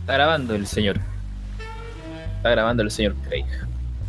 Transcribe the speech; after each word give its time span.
Está 0.00 0.14
grabando 0.14 0.54
el 0.54 0.66
señor. 0.66 0.98
Está 2.36 2.50
grabando 2.50 2.82
el 2.82 2.90
señor 2.90 3.14
Craig. 3.28 3.44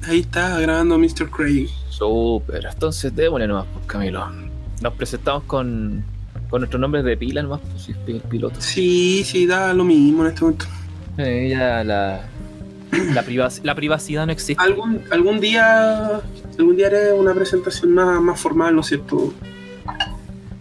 Ahí 0.07 0.19
está 0.21 0.59
grabando 0.59 0.97
Mr. 0.97 1.29
Craig. 1.29 1.69
Super. 1.89 2.65
Entonces 2.71 3.15
démosle 3.15 3.47
nomás, 3.47 3.65
pues 3.73 3.85
Camilo. 3.85 4.27
Nos 4.81 4.93
presentamos 4.93 5.43
con, 5.43 6.03
con 6.49 6.61
nuestros 6.61 6.79
nombres 6.79 7.03
de 7.03 7.17
pila 7.17 7.43
nomás, 7.43 7.59
pues 7.71 7.83
si 7.83 7.91
es 7.91 7.97
piloto. 8.23 8.59
Sí, 8.59 9.23
sí, 9.25 9.45
da 9.45 9.73
lo 9.73 9.83
mismo 9.83 10.23
en 10.23 10.29
este 10.29 10.41
momento. 10.41 10.65
Eh, 11.17 11.49
ya 11.51 11.83
la, 11.83 12.21
la, 13.13 13.23
privac- 13.25 13.61
la 13.63 13.75
privacidad 13.75 14.25
no 14.25 14.31
existe. 14.31 14.63
Algún, 14.63 15.01
algún 15.11 15.39
día 15.39 16.21
algún 16.57 16.75
día 16.77 16.87
haré 16.87 17.13
una 17.13 17.33
presentación 17.33 17.93
más, 17.93 18.19
más 18.21 18.39
formal, 18.39 18.73
¿no 18.73 18.81
es 18.81 18.87
cierto? 18.87 19.33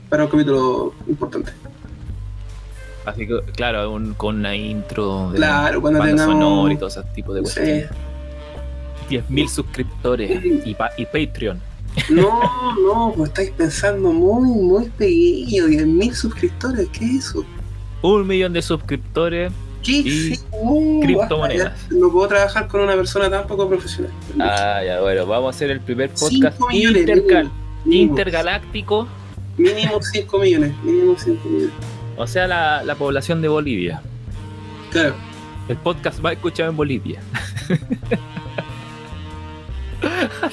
Para 0.09 0.25
un 0.25 0.31
capítulo 0.31 0.93
importante. 1.07 1.53
Así 3.11 3.27
que, 3.27 3.41
claro, 3.55 3.91
un- 3.93 4.15
con 4.15 4.37
una 4.39 4.55
intro 4.57 5.31
de 5.31 5.37
Claro, 5.39 5.81
cuando 5.81 5.99
banda 6.01 6.15
tengamos- 6.25 6.35
sonora 6.43 6.75
y 6.75 6.77
todo 6.77 6.89
ese 6.89 7.03
tipo 7.15 7.35
de 7.35 7.43
cuestiones. 7.43 7.89
sé. 7.89 7.95
10.000 9.09 9.49
suscriptores 9.49 10.41
y, 10.65 10.75
pa- 10.75 10.93
y 10.97 11.05
Patreon. 11.07 11.61
No, 12.11 12.41
no, 12.87 13.13
pues 13.17 13.31
estáis 13.31 13.51
pensando 13.51 14.13
muy, 14.13 14.49
muy 14.49 14.89
pequeño. 14.91 15.67
10.000 15.67 16.15
suscriptores, 16.15 16.89
¿qué 16.91 17.05
es 17.05 17.27
eso? 17.27 17.45
Un 18.03 18.27
millón 18.27 18.53
de 18.53 18.63
suscriptores. 18.63 19.53
¿Qué 19.83 19.93
Y 19.93 20.33
es 20.33 20.39
eso? 20.39 20.47
criptomonedas. 21.03 21.89
Ya. 21.91 21.97
No 21.99 22.13
puedo 22.13 22.29
trabajar 22.29 22.69
con 22.69 22.83
una 22.83 22.95
persona 22.95 23.29
tan 23.31 23.47
poco 23.47 23.69
profesional. 23.69 24.13
Ah, 24.39 24.81
ya, 24.87 25.01
bueno, 25.01 25.27
vamos 25.27 25.55
a 25.55 25.57
hacer 25.57 25.71
el 25.71 25.81
primer 25.81 26.11
podcast 26.11 26.61
millones, 26.71 27.07
Mínimo, 27.07 28.13
intergaláctico. 28.13 29.09
Mínimo 29.57 30.01
5 30.03 30.39
millones. 30.39 30.73
Mínimo 30.85 31.17
5 31.19 31.49
millones. 31.49 31.75
O 32.17 32.27
sea, 32.27 32.47
la, 32.47 32.83
la 32.85 32.95
población 32.95 33.41
de 33.43 33.49
Bolivia. 33.49 34.03
Claro. 34.91 35.15
El 35.69 35.77
podcast 35.77 36.25
va 36.25 36.33
escuchado 36.33 36.71
en 36.71 36.77
Bolivia. 36.77 37.21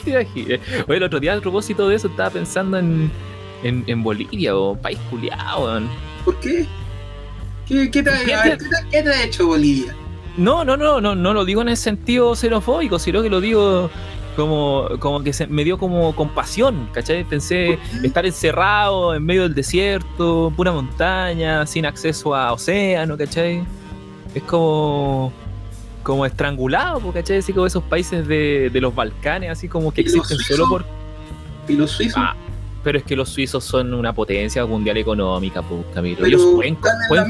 Oye, 0.05 0.59
el 0.87 1.03
otro 1.03 1.19
día, 1.19 1.33
a 1.33 1.41
propósito 1.41 1.87
de 1.87 1.95
eso, 1.95 2.07
estaba 2.07 2.29
pensando 2.29 2.77
en, 2.77 3.09
en, 3.63 3.83
en 3.87 4.03
Bolivia 4.03 4.55
o 4.55 4.75
país 4.75 4.99
culiado. 5.09 5.81
¿Por 6.25 6.39
qué? 6.39 6.65
¿Qué, 7.65 7.89
qué 7.91 8.03
te, 8.03 8.11
¿Qué 8.25 8.33
a 8.33 8.43
¿qué 8.43 8.57
te- 8.57 8.65
qué 8.91 9.03
te 9.03 9.09
ha 9.09 9.23
hecho 9.23 9.47
Bolivia? 9.47 9.95
No, 10.37 10.63
no, 10.63 10.77
no, 10.77 11.01
no, 11.01 11.15
no 11.15 11.33
lo 11.33 11.45
digo 11.45 11.61
en 11.61 11.69
el 11.69 11.77
sentido 11.77 12.35
xenofóbico, 12.35 12.99
sino 12.99 13.23
que 13.23 13.29
lo 13.29 13.41
digo 13.41 13.89
como, 14.37 14.87
como 14.99 15.23
que 15.23 15.33
se, 15.33 15.47
me 15.47 15.65
dio 15.65 15.77
como 15.77 16.15
compasión, 16.15 16.87
¿cachai? 16.93 17.25
Pensé 17.25 17.79
estar 18.03 18.25
encerrado 18.25 19.15
en 19.15 19.25
medio 19.25 19.41
del 19.41 19.55
desierto, 19.55 20.53
pura 20.55 20.71
montaña, 20.71 21.65
sin 21.65 21.85
acceso 21.85 22.33
a 22.33 22.53
océano, 22.53 23.17
¿cachai? 23.17 23.65
Es 24.33 24.43
como 24.43 25.33
como 26.03 26.25
estrangulado, 26.25 27.11
¿cachai? 27.11 27.39
Así 27.39 27.51
como 27.51 27.65
esos 27.65 27.83
países 27.83 28.25
de, 28.27 28.69
de 28.71 28.79
los 28.79 28.95
Balcanes, 28.95 29.49
así 29.49 29.67
como 29.67 29.91
que 29.91 30.01
¿Y 30.01 30.05
los 30.05 30.15
existen 30.15 30.37
solo 30.39 30.69
por... 30.69 30.85
¿Y 31.67 31.73
los 31.73 31.91
suizos? 31.91 32.15
Ah, 32.15 32.33
pero 32.83 32.99
es 32.99 33.03
que 33.03 33.15
los 33.17 33.27
suizos 33.27 33.65
son 33.65 33.93
una 33.93 34.13
potencia 34.13 34.65
mundial 34.65 34.95
económica, 34.95 35.61
po, 35.61 35.83
Camilo. 35.93 36.17
Pero 36.17 36.27
Ellos 36.27 36.47
pueden, 36.55 36.77
pueden 37.09 37.29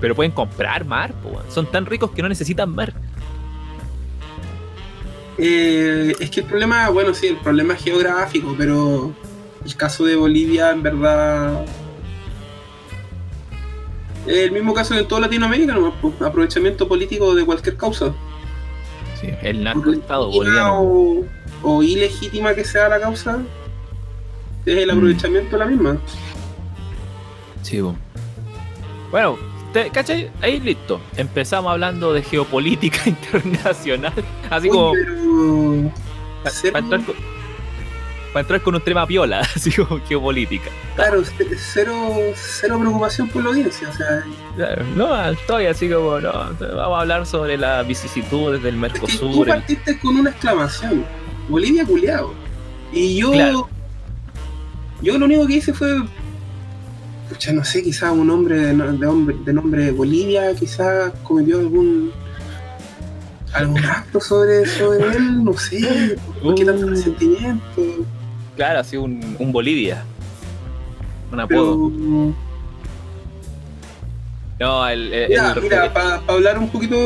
pero 0.00 0.14
pueden 0.14 0.30
comprar 0.30 0.84
mar, 0.84 1.12
po, 1.14 1.40
son 1.48 1.66
tan 1.66 1.86
ricos 1.86 2.12
que 2.12 2.22
no 2.22 2.28
necesitan 2.28 2.72
mar. 2.72 2.92
Eh, 5.42 6.14
es 6.20 6.30
que 6.30 6.40
el 6.40 6.46
problema, 6.46 6.90
bueno, 6.90 7.14
sí, 7.14 7.28
el 7.28 7.36
problema 7.38 7.72
es 7.74 7.82
geográfico, 7.82 8.54
pero 8.58 9.10
el 9.64 9.74
caso 9.76 10.04
de 10.04 10.14
Bolivia, 10.16 10.70
en 10.70 10.82
verdad. 10.82 11.64
Es 14.26 14.36
el 14.36 14.52
mismo 14.52 14.74
caso 14.74 14.94
en 14.94 15.08
toda 15.08 15.22
Latinoamérica, 15.22 15.72
nomás, 15.72 15.94
pues, 16.02 16.20
aprovechamiento 16.20 16.86
político 16.86 17.34
de 17.34 17.44
cualquier 17.44 17.76
causa. 17.76 18.12
Sí, 19.18 19.28
el 19.42 19.64
narcoestado 19.64 20.30
boliviano. 20.30 20.80
O, 20.82 21.24
o 21.62 21.82
ilegítima 21.82 22.54
que 22.54 22.64
sea 22.64 22.88
la 22.90 23.00
causa, 23.00 23.38
es 24.66 24.76
el 24.76 24.88
Mm. 24.88 24.96
aprovechamiento 24.98 25.50
de 25.52 25.58
la 25.58 25.66
misma. 25.70 25.96
Sí, 27.62 27.80
po. 27.80 27.94
Bueno, 29.10 29.38
te- 29.72 29.90
¿cachai? 29.90 30.30
Ahí 30.42 30.60
listo. 30.60 31.00
Empezamos 31.16 31.70
hablando 31.72 32.12
de 32.12 32.22
geopolítica 32.22 33.00
internacional. 33.06 34.12
Así 34.50 34.68
Uy, 34.68 34.76
como 34.76 34.92
pero- 34.92 35.92
para 36.72 36.78
entrar, 36.84 37.04
con- 37.04 37.14
pa' 38.32 38.40
entrar 38.40 38.60
con 38.62 38.74
un 38.74 38.80
tema 38.80 39.06
piola, 39.06 39.40
así 39.56 39.70
como 39.72 40.00
geopolítica. 40.06 40.70
Claro, 40.96 41.22
cero, 41.56 42.14
cero 42.34 42.78
preocupación 42.78 43.28
por 43.28 43.42
la 43.42 43.50
audiencia. 43.50 43.88
O 43.88 43.92
sea, 43.92 44.24
Claro, 44.56 44.84
No, 44.96 45.30
estoy 45.30 45.66
así 45.66 45.88
como, 45.88 46.20
no, 46.20 46.32
vamos 46.32 46.98
a 46.98 47.00
hablar 47.00 47.26
sobre 47.26 47.56
las 47.56 47.86
vicisitudes 47.86 48.62
del 48.62 48.82
es 48.84 48.92
que 48.92 48.98
tú 48.98 49.06
Mercosur. 49.06 49.46
partiste 49.48 49.98
con 50.00 50.16
una 50.18 50.30
exclamación. 50.30 51.04
Bolivia 51.48 51.84
culiado. 51.84 52.32
Y 52.92 53.16
yo. 53.16 53.32
Claro. 53.32 53.68
Yo 55.02 55.16
lo 55.18 55.24
único 55.26 55.46
que 55.46 55.54
hice 55.54 55.72
fue. 55.72 55.88
Pucha, 57.30 57.52
no 57.52 57.64
sé, 57.64 57.82
quizás 57.82 58.12
un 58.12 58.28
hombre 58.30 58.56
de, 58.58 58.74
de 58.74 59.06
hombre 59.06 59.36
de 59.44 59.52
nombre 59.52 59.90
Bolivia, 59.92 60.52
quizás 60.54 61.12
cometió 61.22 61.58
algún. 61.60 62.10
algún 63.52 63.84
acto 63.84 64.20
sobre, 64.20 64.66
sobre 64.66 65.16
él, 65.16 65.42
no 65.44 65.52
sé. 65.56 66.16
¿Por 66.42 66.54
qué 66.56 66.64
tanto 66.64 66.86
Uh. 66.86 66.90
resentimiento? 66.90 67.82
Claro, 68.56 68.80
así 68.80 68.96
un, 68.96 69.36
un 69.38 69.52
Bolivia. 69.52 70.02
Un 71.32 71.40
apodo. 71.40 71.90
Pero. 71.90 72.34
No, 74.58 74.86
el, 74.88 75.12
el- 75.14 75.28
Mira, 75.30 75.52
el- 75.56 75.62
mira, 75.62 75.92
para 75.94 76.16
hablar 76.26 76.58
un 76.58 76.68
poquito, 76.68 76.96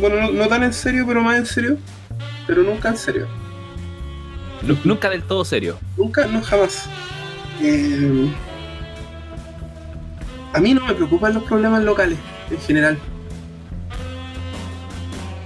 bueno, 0.00 0.16
no, 0.20 0.30
no 0.32 0.46
tan 0.48 0.62
en 0.62 0.72
serio, 0.72 1.04
pero 1.08 1.20
más 1.22 1.36
en 1.38 1.46
serio, 1.46 1.78
pero 2.46 2.62
nunca 2.62 2.90
en 2.90 2.96
serio. 2.96 3.26
nu- 4.62 4.78
nunca 4.84 5.10
del 5.10 5.22
todo 5.24 5.44
serio. 5.44 5.78
Nunca, 5.96 6.26
no 6.26 6.40
jamás. 6.42 6.84
Eh, 7.60 8.30
a 10.54 10.60
mí 10.60 10.74
no 10.74 10.84
me 10.86 10.94
preocupan 10.94 11.34
los 11.34 11.42
problemas 11.44 11.82
locales, 11.84 12.18
en 12.50 12.58
general. 12.60 12.98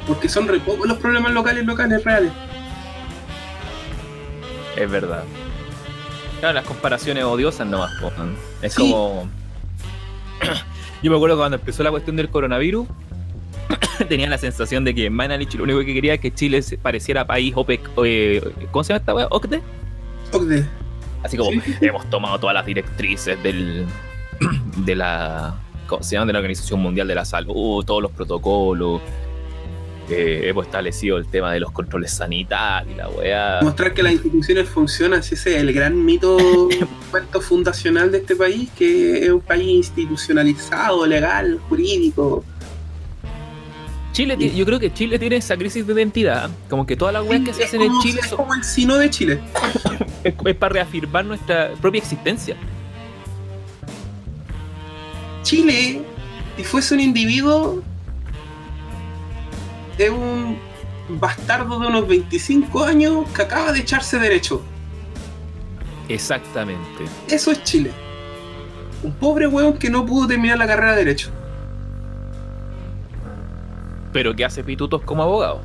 Porque 0.07 0.29
son 0.29 0.47
re 0.49 0.61
pocos 0.61 0.87
los 0.87 0.99
problemas 0.99 1.33
locales 1.33 1.65
locales 1.67 2.05
reales. 2.05 2.33
Es 4.77 4.91
verdad. 4.91 5.25
Claro, 6.41 6.55
las 6.55 6.65
comparaciones 6.65 7.25
odiosas 7.25 7.67
nomás. 7.67 7.93
po. 8.01 8.13
Es 8.63 8.75
Sí. 8.75 8.83
como. 8.91 9.29
Yo 11.03 11.11
me 11.11 11.17
acuerdo 11.17 11.37
cuando 11.37 11.57
empezó 11.57 11.83
la 11.83 11.91
cuestión 11.91 12.17
del 12.17 12.29
coronavirus. 12.29 12.87
tenía 14.09 14.29
la 14.29 14.39
sensación 14.39 14.85
de 14.85 14.95
que 14.95 15.09
Manalik 15.11 15.55
lo 15.55 15.65
único 15.65 15.81
que 15.81 15.95
quería 15.95 16.15
es 16.15 16.21
que 16.21 16.33
Chile 16.33 16.63
pareciera 16.83 17.27
país 17.27 17.53
OPEC. 17.57 17.81
eh, 18.05 18.43
¿Cómo 18.71 18.85
se 18.85 18.93
llama 18.93 18.99
esta 19.01 19.15
weá? 19.15 19.27
¿OCDE? 19.31 19.63
Ocde. 20.33 20.67
Así 21.25 21.37
como 21.37 21.51
Sí. 21.51 21.61
hemos 21.81 22.09
tomado 22.11 22.39
todas 22.39 22.55
las 22.55 22.67
directrices 22.67 23.43
del. 23.43 23.87
De 24.77 24.95
la. 24.97 25.55
¿Cómo 25.87 26.03
se 26.03 26.15
llama? 26.17 26.27
De 26.27 26.33
la 26.33 26.39
Organización 26.41 26.81
Mundial 26.81 27.07
de 27.09 27.15
la 27.15 27.25
Salud, 27.25 27.85
todos 27.85 28.03
los 28.03 28.11
protocolos. 28.13 29.01
eh, 30.09 30.43
hemos 30.49 30.67
establecido 30.67 31.17
el 31.17 31.27
tema 31.27 31.53
de 31.53 31.59
los 31.61 31.73
controles 31.73 32.13
sanitarios 32.13 32.95
y 32.95 32.97
la 32.97 33.09
weá. 33.09 33.59
Mostrar 33.63 33.93
que 33.93 34.03
las 34.05 34.13
instituciones 34.13 34.69
funcionan, 34.69 35.23
si 35.23 35.35
ese 35.35 35.57
es 35.57 35.63
el 35.63 35.73
gran 35.73 36.05
mito 36.05 36.37
cuento 37.11 37.41
fundacional 37.41 38.11
de 38.13 38.19
este 38.19 38.37
país, 38.37 38.69
que 38.77 39.25
es 39.25 39.31
un 39.31 39.41
país 39.41 39.63
institucionalizado, 39.69 41.05
legal, 41.07 41.59
jurídico. 41.69 42.45
Chile, 44.13 44.37
yo 44.55 44.65
creo 44.65 44.79
que 44.81 44.93
Chile 44.95 45.19
tiene 45.19 45.37
esa 45.37 45.57
crisis 45.59 45.87
de 45.87 45.93
identidad. 45.93 46.49
Como 46.71 46.87
que 46.87 46.97
todas 46.97 47.13
las 47.13 47.23
weas 47.25 47.43
que 47.43 47.53
se 47.53 47.65
hacen 47.65 47.83
en 47.83 47.99
Chile 48.01 48.21
es 48.23 48.29
son- 48.31 48.39
como 48.39 48.55
el 48.55 48.65
sino 48.65 48.97
de 48.97 49.11
Chile. 49.11 49.41
es, 50.25 50.35
es 50.45 50.55
para 50.57 50.73
reafirmar 50.73 51.25
nuestra 51.25 51.71
propia 51.83 51.99
existencia. 51.99 52.57
Chile, 55.47 56.03
si 56.57 56.65
fuese 56.65 56.93
un 56.93 56.99
individuo, 56.99 57.81
es 59.97 60.11
un 60.11 60.59
bastardo 61.09 61.79
de 61.79 61.87
unos 61.87 62.09
25 62.09 62.83
años 62.83 63.29
que 63.33 63.43
acaba 63.43 63.71
de 63.71 63.79
echarse 63.79 64.19
derecho. 64.19 64.61
Exactamente. 66.09 67.05
Eso 67.29 67.53
es 67.53 67.63
Chile. 67.63 67.93
Un 69.05 69.13
pobre 69.13 69.47
weón 69.47 69.79
que 69.79 69.89
no 69.89 70.05
pudo 70.05 70.27
terminar 70.27 70.59
la 70.59 70.67
carrera 70.67 70.97
de 70.97 71.05
derecho. 71.05 71.31
Pero 74.13 74.35
que 74.35 74.45
hace 74.45 74.65
pitutos 74.65 75.01
como 75.03 75.23
abogado. 75.23 75.61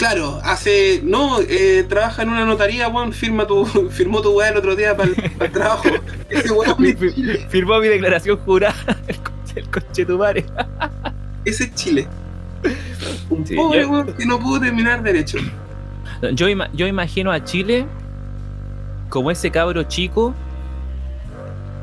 Claro, 0.00 0.40
hace. 0.42 1.02
No, 1.04 1.40
eh, 1.40 1.84
trabaja 1.86 2.22
en 2.22 2.30
una 2.30 2.46
notaría, 2.46 2.88
weón, 2.88 3.12
firma 3.12 3.46
tu, 3.46 3.66
firmó 3.90 4.22
tu 4.22 4.30
weá 4.32 4.48
el 4.48 4.56
otro 4.56 4.74
día 4.74 4.96
para 4.96 5.10
el, 5.10 5.52
trabajo. 5.52 5.88
Ese 6.30 6.50
weón. 6.50 6.76
Firmó 7.50 7.78
mi 7.80 7.88
declaración 7.88 8.38
jurada 8.38 8.74
el, 9.08 9.16
co- 9.18 9.30
el 9.54 9.68
conchetumare. 9.70 10.46
Ese 11.44 11.64
es 11.64 11.74
Chile. 11.74 12.08
Un 13.28 13.46
Sí, 13.46 13.54
pobre 13.56 13.82
yo- 13.82 13.90
weón 13.90 14.12
que 14.14 14.24
no 14.24 14.38
pudo 14.40 14.58
terminar 14.60 15.02
derecho. 15.02 15.36
Yo, 16.32 16.48
ima- 16.48 16.70
yo 16.72 16.86
imagino 16.86 17.30
a 17.30 17.44
Chile 17.44 17.84
como 19.10 19.30
ese 19.30 19.50
cabro 19.50 19.82
chico 19.82 20.34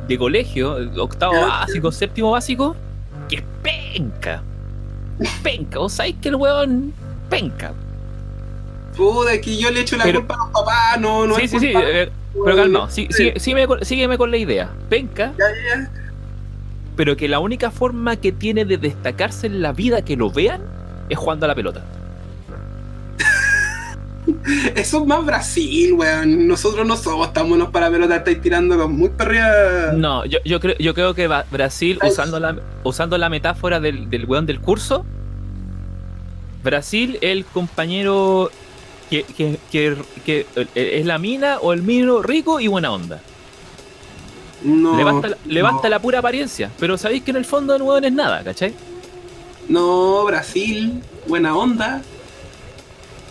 de 0.08 0.18
colegio, 0.18 0.76
octavo 1.02 1.40
básico, 1.42 1.92
séptimo 1.92 2.32
básico, 2.32 2.76
que 3.30 3.36
es 3.38 3.44
penca. 3.62 4.42
penca. 5.44 5.78
Vos 5.80 5.94
sabés 5.94 6.16
que 6.20 6.30
el 6.30 6.36
weón 6.36 6.94
penca. 7.30 7.74
Puta, 8.98 9.34
es 9.34 9.42
que 9.42 9.56
yo 9.58 9.70
le 9.72 9.82
echo 9.82 9.96
la 9.96 10.04
Pero- 10.04 10.20
culpa 10.20 10.34
a 10.34 10.38
los 10.38 10.50
papás, 10.50 11.00
no, 11.00 11.26
no 11.28 11.36
sí, 11.36 11.44
es 11.44 11.52
sí, 11.52 11.60
sí. 11.60 11.74
eh, 11.76 12.10
pero 12.44 12.56
calma, 12.56 12.90
sí, 12.90 13.08
sí, 13.12 13.32
sígueme, 13.38 13.68
con, 13.68 13.86
sígueme 13.86 14.18
con 14.18 14.30
la 14.32 14.38
idea. 14.38 14.70
Penca, 14.90 15.34
Ya, 15.38 15.46
ya, 15.46 15.82
ya. 15.84 15.92
pero 16.96 17.16
que 17.16 17.28
la 17.28 17.40
única 17.40 17.72
forma 17.72 18.16
que 18.18 18.32
tiene 18.32 18.66
de 18.66 18.78
destacarse 18.78 19.48
en 19.48 19.62
la 19.62 19.72
vida 19.72 20.02
que 20.04 20.18
lo 20.18 20.30
vean 20.32 20.62
es 21.10 21.18
jugando 21.18 21.46
a 21.46 21.48
la 21.50 21.56
pelota. 21.56 21.84
Eso 24.76 25.02
es 25.02 25.06
más 25.08 25.26
Brasil, 25.26 25.94
weón. 25.94 26.48
Nosotros 26.48 26.86
no 26.86 26.96
somos 26.98 27.32
tan 27.34 27.48
buenos 27.50 27.70
para 27.70 27.90
pelota, 27.90 28.18
estáis 28.18 28.42
tirando 28.42 28.78
con 28.78 28.94
muy 28.96 29.10
perrea. 29.10 29.94
No, 29.96 30.26
yo, 30.26 30.40
yo, 30.44 30.60
creo, 30.60 30.76
yo 30.80 30.94
creo 30.94 31.14
que 31.14 31.28
Brasil, 31.28 31.98
Ay. 32.02 32.10
usando 32.10 32.40
la, 32.40 32.58
usando 32.84 33.18
la 33.18 33.30
metáfora 33.30 33.80
del, 33.80 34.10
del 34.10 34.26
weón 34.26 34.46
del 34.46 34.60
curso, 34.60 35.06
Brasil 36.64 37.18
es 37.22 37.32
el 37.32 37.46
compañero 37.46 38.52
que, 39.10 39.24
que- 39.24 39.58
que- 39.72 39.98
que, 40.26 40.46
eh, 40.76 41.00
es 41.00 41.06
la 41.06 41.18
mina 41.18 41.60
o 41.62 41.74
el 41.74 41.82
mino 41.82 42.22
rico 42.22 42.60
y 42.60 42.68
buena 42.68 42.92
onda. 42.92 43.22
No, 44.64 44.98
la- 44.98 45.12
no. 45.12 45.36
levanta 45.46 45.88
la 45.90 46.00
pura 46.00 46.20
apariencia, 46.20 46.72
pero 46.80 46.98
sabéis 46.98 47.24
que 47.24 47.32
en 47.32 47.38
el 47.38 47.46
fondo 47.46 47.76
weón 47.78 48.04
es 48.06 48.12
nada, 48.14 48.44
¿cachai? 48.44 48.74
No, 49.70 50.24
Brasil, 50.26 51.02
buena 51.28 51.56
onda. 51.56 52.02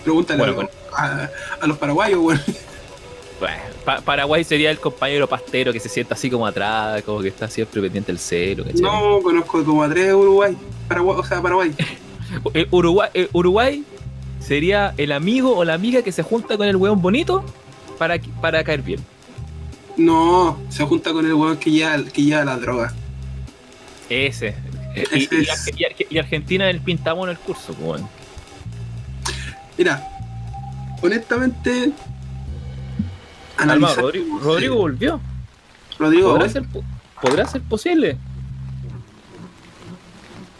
Pregúntale 0.04 0.38
Bueno, 0.38 0.52
a- 0.52 0.56
con- 0.56 0.68
a, 0.94 1.30
a 1.60 1.66
los 1.66 1.78
paraguayos, 1.78 2.20
weón. 2.20 2.40
Bueno, 3.40 3.56
Pa- 3.84 4.00
Paraguay 4.00 4.44
sería 4.44 4.70
el 4.70 4.78
compañero 4.80 5.28
pastero 5.28 5.72
que 5.72 5.78
se 5.80 5.88
sienta 5.88 6.14
así 6.14 6.30
como 6.30 6.46
atrás, 6.46 7.02
como 7.02 7.20
que 7.20 7.28
está 7.28 7.48
siempre 7.48 7.80
pendiente 7.82 8.10
del 8.12 8.18
cero, 8.18 8.64
¿cachai? 8.66 8.80
No, 8.80 9.20
conozco 9.22 9.64
como 9.64 9.82
a 9.82 9.88
tres 9.88 10.06
de 10.06 10.14
Uruguay. 10.14 10.56
Paraguay, 10.88 11.16
o 11.20 11.24
sea, 11.24 11.42
Paraguay. 11.42 11.72
El 12.54 12.66
Uruguay, 12.70 13.08
Uruguay 13.32 13.84
sería 14.46 14.94
el 14.96 15.12
amigo 15.12 15.56
o 15.56 15.64
la 15.64 15.74
amiga 15.74 16.02
que 16.02 16.12
se 16.12 16.22
junta 16.22 16.56
con 16.56 16.66
el 16.68 16.76
weón 16.76 17.02
bonito 17.02 17.44
para, 17.98 18.18
para 18.40 18.62
caer 18.64 18.82
bien. 18.82 19.00
No, 19.96 20.58
se 20.68 20.84
junta 20.84 21.12
con 21.12 21.24
el 21.26 21.34
weón 21.34 21.56
que 21.56 21.70
lleva, 21.70 21.96
que 22.12 22.22
lleva 22.22 22.44
la 22.44 22.56
droga. 22.58 22.92
Ese. 24.08 24.54
Y, 24.94 25.00
Ese 25.00 25.16
y- 25.16 25.42
es- 25.42 25.68
y- 25.76 25.82
y- 25.82 26.14
y 26.14 26.18
Argentina 26.18 26.68
en 26.70 26.76
el 26.76 26.82
el 27.30 27.38
curso, 27.38 27.74
pues, 27.74 27.78
weón. 27.80 28.08
Mira, 29.76 30.06
honestamente. 31.02 31.92
Analizar- 33.58 33.96
Rodrigo, 34.42 34.76
volvió. 34.76 35.20
Rodrigo, 35.98 36.32
¿Podrá 36.32 36.48
ser, 36.48 36.64
po- 36.68 36.84
¿Podrá 37.22 37.46
ser 37.46 37.62
posible? 37.62 38.16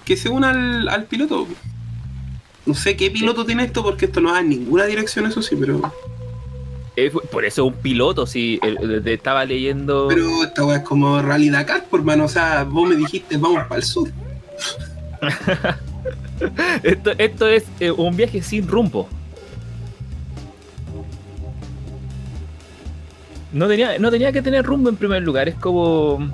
que 0.05 0.17
se 0.17 0.29
una 0.29 0.51
al, 0.51 0.89
al 0.89 1.05
piloto. 1.05 1.47
No 2.67 2.75
sé 2.75 2.97
qué 2.97 3.11
piloto 3.11 3.47
tiene 3.47 3.65
esto 3.65 3.83
porque 3.83 4.07
esto 4.07 4.21
no 4.21 4.33
va 4.33 4.41
en 4.41 4.51
ninguna 4.51 4.85
dirección, 4.85 5.27
eso 5.27 5.41
sí, 5.41 5.57
pero. 5.59 5.93
Eh, 6.97 7.13
por 7.31 7.45
eso 7.45 7.67
es 7.67 7.73
un 7.73 7.81
piloto, 7.81 8.27
si 8.27 8.59
estaba 9.05 9.45
leyendo. 9.45 10.07
Pero 10.09 10.43
esta 10.43 10.65
weá 10.65 10.79
es 10.79 10.83
como 10.83 11.23
Rally 11.23 11.51
Dakar, 11.51 11.85
por 11.85 12.03
mano. 12.03 12.25
O 12.25 12.29
sea, 12.29 12.65
vos 12.65 12.89
me 12.89 12.97
dijiste, 12.97 13.37
vamos 13.37 13.63
para 13.65 13.77
el 13.77 13.85
sur. 13.85 14.11
Esto, 16.83 17.13
esto 17.17 17.49
es 17.49 17.65
eh, 17.81 17.91
un 17.91 18.15
viaje 18.15 18.43
sin 18.43 18.69
rumbo. 18.69 19.09
No 23.53 23.69
tenía, 23.69 23.99
no 23.99 24.11
tenía 24.11 24.33
que 24.33 24.43
tener 24.43 24.65
rumbo 24.65 24.91
en 24.91 24.97
primer 24.97 25.23
lugar, 25.23 25.49
es 25.49 25.55
como... 25.55 26.31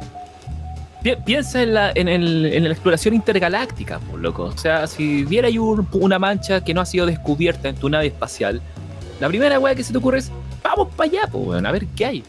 Pi- 1.03 1.17
Piensa 1.25 1.63
en 1.63 1.75
la, 1.75 1.93
en, 1.95 2.09
el- 2.09 2.47
en 2.47 2.65
la 2.65 2.71
exploración 2.71 3.15
intergaláctica, 3.15 3.99
por 3.99 4.21
loco. 4.21 4.45
O 4.45 4.57
sea, 4.59 4.87
si 4.87 5.25
viera 5.25 5.49
ahí 5.49 5.59
un- 5.59 5.87
una 5.93 6.19
mancha 6.19 6.63
que 6.63 6.73
no 6.75 6.81
ha 6.81 6.87
sido 6.87 7.07
descubierta 7.07 7.69
en 7.69 7.77
tu 7.77 7.89
nave 7.89 8.07
espacial, 8.07 8.61
la 9.21 9.29
primera 9.29 9.59
weá 9.59 9.75
que 9.75 9.83
se 9.85 9.93
te 9.93 9.99
ocurre 9.99 10.19
es, 10.19 10.31
vamos 10.63 10.89
para 10.95 11.11
allá, 11.11 11.21
pues, 11.31 11.47
weón, 11.47 11.67
a 11.67 11.73
ver 11.73 11.87
qué 11.97 12.07
hay. 12.07 12.25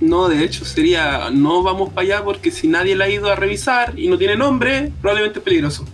No, 0.00 0.28
de 0.28 0.42
hecho 0.44 0.64
sería, 0.64 1.30
no 1.32 1.62
vamos 1.62 1.90
para 1.90 2.02
allá 2.06 2.24
porque 2.24 2.50
si 2.50 2.66
nadie 2.66 2.96
la 2.96 3.04
ha 3.04 3.08
ido 3.08 3.30
a 3.30 3.36
revisar 3.36 3.96
y 3.98 4.08
no 4.08 4.18
tiene 4.18 4.36
nombre, 4.36 4.90
probablemente 5.00 5.38
es 5.38 5.44
peligroso. 5.44 5.84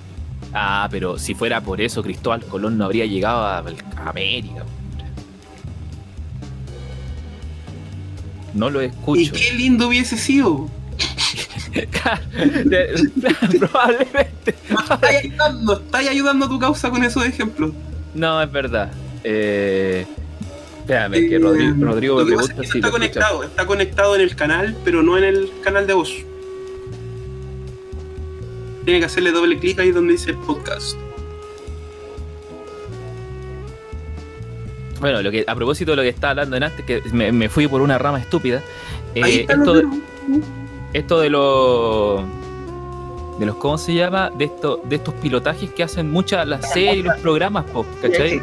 Ah, 0.55 0.89
pero 0.91 1.19
si 1.19 1.35
fuera 1.35 1.61
por 1.61 1.81
eso, 1.81 2.03
Cristóbal 2.03 2.43
Colón 2.45 2.79
no 2.79 2.87
habría 2.87 3.05
llegado 3.05 3.43
a, 3.45 3.59
América. 4.07 4.65
No 8.55 8.71
lo 8.71 8.83
Y 8.83 8.87
escucho. 8.87 9.33
qué 9.35 9.53
lindo 9.55 9.89
hubiese 9.89 10.17
sido. 10.17 10.69
Probablemente. 13.59 14.55
No 15.63 15.75
estáis 15.75 16.09
ayudando, 16.09 16.47
a 16.47 16.49
tu 16.49 16.59
causa 16.59 16.91
con 16.91 17.03
esos 17.05 17.25
ejemplos. 17.25 17.73
No, 18.15 18.43
es 18.43 18.51
verdad. 18.51 18.91
Eh, 19.25 20.07
espérame, 20.81 21.13
que 21.29 21.37
Eh, 21.37 21.75
Rodrigo, 21.79 22.17
me 22.17 22.25
pregunta 22.25 22.53
es 22.53 22.61
que 22.61 22.67
si 22.67 22.79
está 22.79 22.89
escucha. 22.89 22.91
conectado, 22.91 23.45
está 23.45 23.67
conectado 23.67 24.15
en 24.15 24.21
el 24.23 24.35
canal, 24.37 24.77
pero 24.85 25.03
no 25.03 25.19
en 25.19 25.25
el 25.25 25.51
canal 25.63 25.87
de 25.87 25.95
voz. 25.95 26.13
Tiene 28.85 29.01
que 29.01 29.07
hacerle 29.07 29.33
doble 29.33 29.59
clic 29.59 29.79
ahí 29.81 29.91
donde 29.93 30.13
dice 30.13 30.33
podcast. 30.35 30.97
Bueno, 35.01 35.23
lo 35.23 35.31
que, 35.31 35.45
a 35.47 35.55
propósito 35.55 35.93
de 35.93 35.97
lo 35.97 36.03
que 36.03 36.09
estaba 36.09 36.31
hablando 36.33 36.57
en 36.57 36.65
antes, 36.65 36.85
que 36.85 37.03
me, 37.13 37.31
me 37.31 37.49
fui 37.49 37.69
por 37.69 37.81
una 37.83 37.99
rama 37.99 38.19
estúpida. 38.19 38.63
eh, 39.15 39.47
esto, 39.49 39.75
de, 39.75 39.85
esto 40.93 41.21
de 41.21 41.31
los. 41.31 42.23
De 43.39 43.47
los, 43.47 43.57
¿cómo 43.57 43.79
se 43.79 43.95
llama? 43.95 44.31
De, 44.31 44.47
esto, 44.47 44.81
de 44.85 44.97
estos 44.97 45.15
pilotajes 45.15 45.71
que 45.71 45.85
hacen 45.85 46.11
muchas 46.11 46.47
las 46.47 46.73
series 46.73 46.97
y 46.97 47.03
los 47.03 47.17
programas, 47.19 47.65
po, 47.67 47.87
¿cachai? 48.03 48.41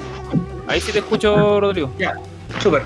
Ahí 0.67 0.79
sí 0.79 0.91
te 0.91 0.99
escucho, 0.99 1.59
Rodrigo. 1.59 1.91
Súper. 2.61 2.83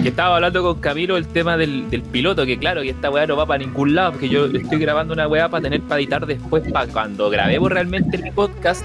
Que 0.00 0.08
estaba 0.08 0.36
hablando 0.36 0.62
con 0.62 0.80
Camilo 0.80 1.16
el 1.16 1.26
tema 1.26 1.56
del, 1.56 1.90
del 1.90 2.02
piloto, 2.02 2.46
que 2.46 2.58
claro, 2.58 2.82
que 2.82 2.90
esta 2.90 3.10
weá 3.10 3.26
no 3.26 3.36
va 3.36 3.44
para 3.44 3.58
ningún 3.58 3.94
lado, 3.94 4.12
porque 4.12 4.28
yo 4.28 4.46
estoy 4.46 4.78
grabando 4.78 5.12
una 5.12 5.26
weá 5.26 5.48
para 5.48 5.62
tener 5.62 5.82
para 5.82 6.00
editar 6.00 6.24
después, 6.24 6.70
para 6.72 6.90
cuando 6.90 7.28
grabemos 7.28 7.70
realmente 7.70 8.16
el 8.16 8.32
podcast, 8.32 8.84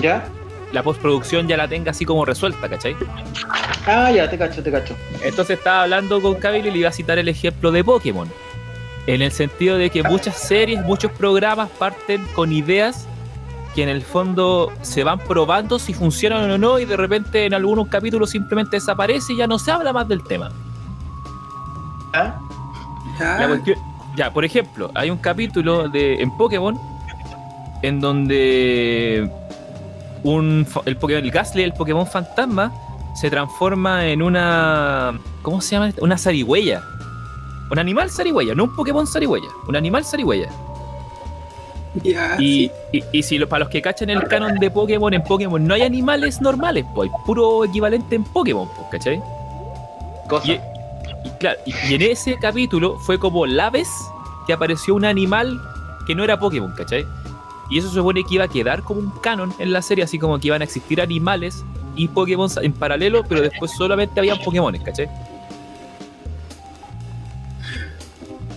¿Ya? 0.00 0.28
la 0.72 0.82
postproducción 0.82 1.48
ya 1.48 1.56
la 1.56 1.68
tenga 1.68 1.92
así 1.92 2.04
como 2.04 2.24
resuelta, 2.24 2.68
¿cachai? 2.68 2.96
Ah, 3.86 4.10
ya, 4.10 4.28
te 4.28 4.36
cacho, 4.36 4.62
te 4.62 4.70
cacho. 4.70 4.94
Entonces 5.22 5.58
estaba 5.58 5.84
hablando 5.84 6.20
con 6.20 6.34
Camilo 6.34 6.68
y 6.68 6.70
le 6.72 6.78
iba 6.78 6.88
a 6.88 6.92
citar 6.92 7.18
el 7.18 7.28
ejemplo 7.28 7.70
de 7.70 7.84
Pokémon. 7.84 8.28
En 9.06 9.22
el 9.22 9.30
sentido 9.30 9.76
de 9.78 9.90
que 9.90 10.02
muchas 10.02 10.36
series, 10.36 10.84
muchos 10.84 11.12
programas 11.12 11.68
parten 11.70 12.26
con 12.34 12.52
ideas 12.52 13.06
que 13.74 13.82
en 13.82 13.88
el 13.88 14.02
fondo 14.02 14.72
se 14.82 15.04
van 15.04 15.18
probando 15.18 15.78
si 15.78 15.92
funcionan 15.94 16.50
o 16.50 16.58
no 16.58 16.78
y 16.78 16.86
de 16.86 16.96
repente 16.96 17.44
en 17.44 17.54
algunos 17.54 17.88
capítulos 17.88 18.30
simplemente 18.30 18.76
desaparece 18.78 19.34
y 19.34 19.36
ya 19.36 19.46
no 19.46 19.58
se 19.58 19.70
habla 19.70 19.92
más 19.92 20.08
del 20.08 20.24
tema. 20.24 20.50
¿Ah? 22.14 22.34
Ya, 23.18 23.38
La 23.38 23.48
cuestión- 23.48 23.78
ya, 24.16 24.32
por 24.32 24.44
ejemplo, 24.44 24.90
hay 24.94 25.10
un 25.10 25.18
capítulo 25.18 25.88
de, 25.88 26.14
en 26.22 26.34
Pokémon 26.36 26.76
en 27.82 28.00
donde 28.00 29.30
un, 30.22 30.66
el, 30.86 30.96
Pokémon, 30.96 31.22
el 31.24 31.30
Gastly, 31.30 31.62
el 31.62 31.74
Pokémon 31.74 32.06
fantasma, 32.06 32.72
se 33.14 33.30
transforma 33.30 34.06
en 34.06 34.22
una. 34.22 35.18
¿Cómo 35.42 35.60
se 35.60 35.76
llama? 35.76 35.90
Una 36.00 36.16
zarigüeya. 36.18 36.82
Un 37.70 37.78
animal 37.78 38.10
zarigüeya, 38.10 38.54
no 38.54 38.64
un 38.64 38.76
Pokémon 38.76 39.06
zarigüeya, 39.06 39.48
un 39.68 39.76
animal 39.76 40.04
zarigüeya. 40.04 40.48
ya, 42.02 42.36
Y, 42.38 42.70
y, 42.92 43.02
y 43.12 43.22
si 43.22 43.38
lo- 43.38 43.48
para 43.48 43.60
los 43.60 43.68
que 43.70 43.80
cachan 43.82 44.10
el 44.10 44.22
canon 44.28 44.54
de 44.58 44.70
Pokémon, 44.70 45.12
en 45.14 45.22
Pokémon 45.22 45.64
no 45.66 45.74
hay 45.74 45.82
animales 45.82 46.40
normales, 46.40 46.84
pues 46.94 47.10
hay 47.10 47.16
puro 47.24 47.64
equivalente 47.64 48.16
en 48.16 48.24
Pokémon, 48.24 48.68
pues, 48.76 48.88
¿cachai? 48.90 49.20
Cosa. 50.28 50.46
Y, 50.52 50.60
y 51.24 51.30
claro, 51.40 51.58
y, 51.64 51.74
y 51.90 51.94
en 51.94 52.02
ese 52.02 52.36
capítulo 52.38 52.98
fue 53.00 53.18
como 53.18 53.46
la 53.46 53.70
vez 53.70 53.88
que 54.46 54.52
apareció 54.52 54.94
un 54.94 55.04
animal 55.04 55.60
que 56.06 56.14
no 56.14 56.22
era 56.22 56.38
Pokémon, 56.38 56.72
¿cachai? 56.76 57.06
Y 57.70 57.78
eso 57.78 57.88
se 57.88 57.94
supone 57.96 58.22
que 58.22 58.34
iba 58.36 58.44
a 58.44 58.48
quedar 58.48 58.82
como 58.82 59.00
un 59.00 59.10
canon 59.22 59.52
en 59.58 59.72
la 59.72 59.82
serie, 59.82 60.04
así 60.04 60.18
como 60.20 60.38
que 60.38 60.48
iban 60.48 60.60
a 60.60 60.64
existir 60.64 61.00
animales 61.00 61.64
y 61.96 62.06
Pokémon 62.08 62.48
en 62.62 62.72
paralelo, 62.74 63.24
pero 63.28 63.40
después 63.40 63.72
solamente 63.76 64.20
habían 64.20 64.38
Pokémon, 64.38 64.76
¿cachai? 64.84 65.08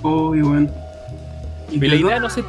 Uy, 0.04 0.42
bueno. 0.42 0.70
Y 1.72 1.80
la 1.80 1.96
idea 1.96 2.20
no 2.20 2.30
se. 2.30 2.44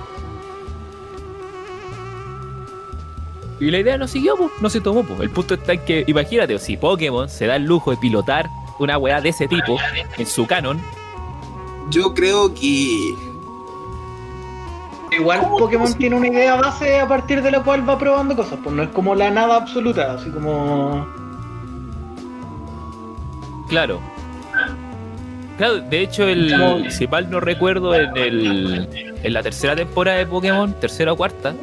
Y 3.61 3.71
la 3.71 3.79
idea 3.79 3.99
no 3.99 4.09
siguió, 4.09 4.37
pues, 4.37 4.51
no 4.61 4.71
se 4.71 4.81
tomó. 4.81 5.03
pues. 5.03 5.21
El 5.21 5.31
punto 5.31 5.55
está 5.55 5.75
en 5.75 5.85
que, 5.85 6.05
imagínate, 6.07 6.59
si 6.59 6.77
Pokémon 6.77 7.29
se 7.29 7.47
da 7.47 7.57
el 7.57 7.65
lujo 7.65 7.91
de 7.91 7.99
pilotar 7.99 8.49
una 8.79 8.97
weá 8.97 9.21
de 9.21 9.29
ese 9.29 9.47
tipo 9.47 9.77
en 10.17 10.27
su 10.27 10.47
canon, 10.47 10.81
Yo 11.91 12.15
creo 12.15 12.55
que. 12.55 13.15
Igual 15.13 15.41
¿Cómo 15.41 15.59
Pokémon 15.59 15.93
tiene 15.95 16.15
una 16.15 16.29
idea 16.29 16.55
base 16.55 17.01
a 17.01 17.09
partir 17.09 17.43
de 17.43 17.51
la 17.51 17.63
cual 17.63 17.89
va 17.89 17.99
probando 17.99 18.37
cosas, 18.37 18.59
pues 18.63 18.75
no 18.75 18.85
es 18.85 18.89
como 18.91 19.15
la 19.17 19.29
nada 19.29 19.57
absoluta, 19.57 20.15
así 20.15 20.31
como... 20.31 21.05
Claro. 23.69 24.01
Claro, 25.61 25.79
de 25.83 26.01
hecho, 26.01 26.27
el, 26.27 26.51
Como- 26.51 26.89
si 26.89 27.07
mal 27.07 27.31
no 27.31 27.39
recuerdo, 27.39 27.95
en, 27.95 28.17
el, 28.17 28.89
en 29.23 29.33
la 29.35 29.43
tercera 29.43 29.77
temporada 29.77 30.17
de 30.17 30.25
Pokémon, 30.25 30.73
tercera 30.81 31.13
o 31.13 31.17
cuarta, 31.17 31.55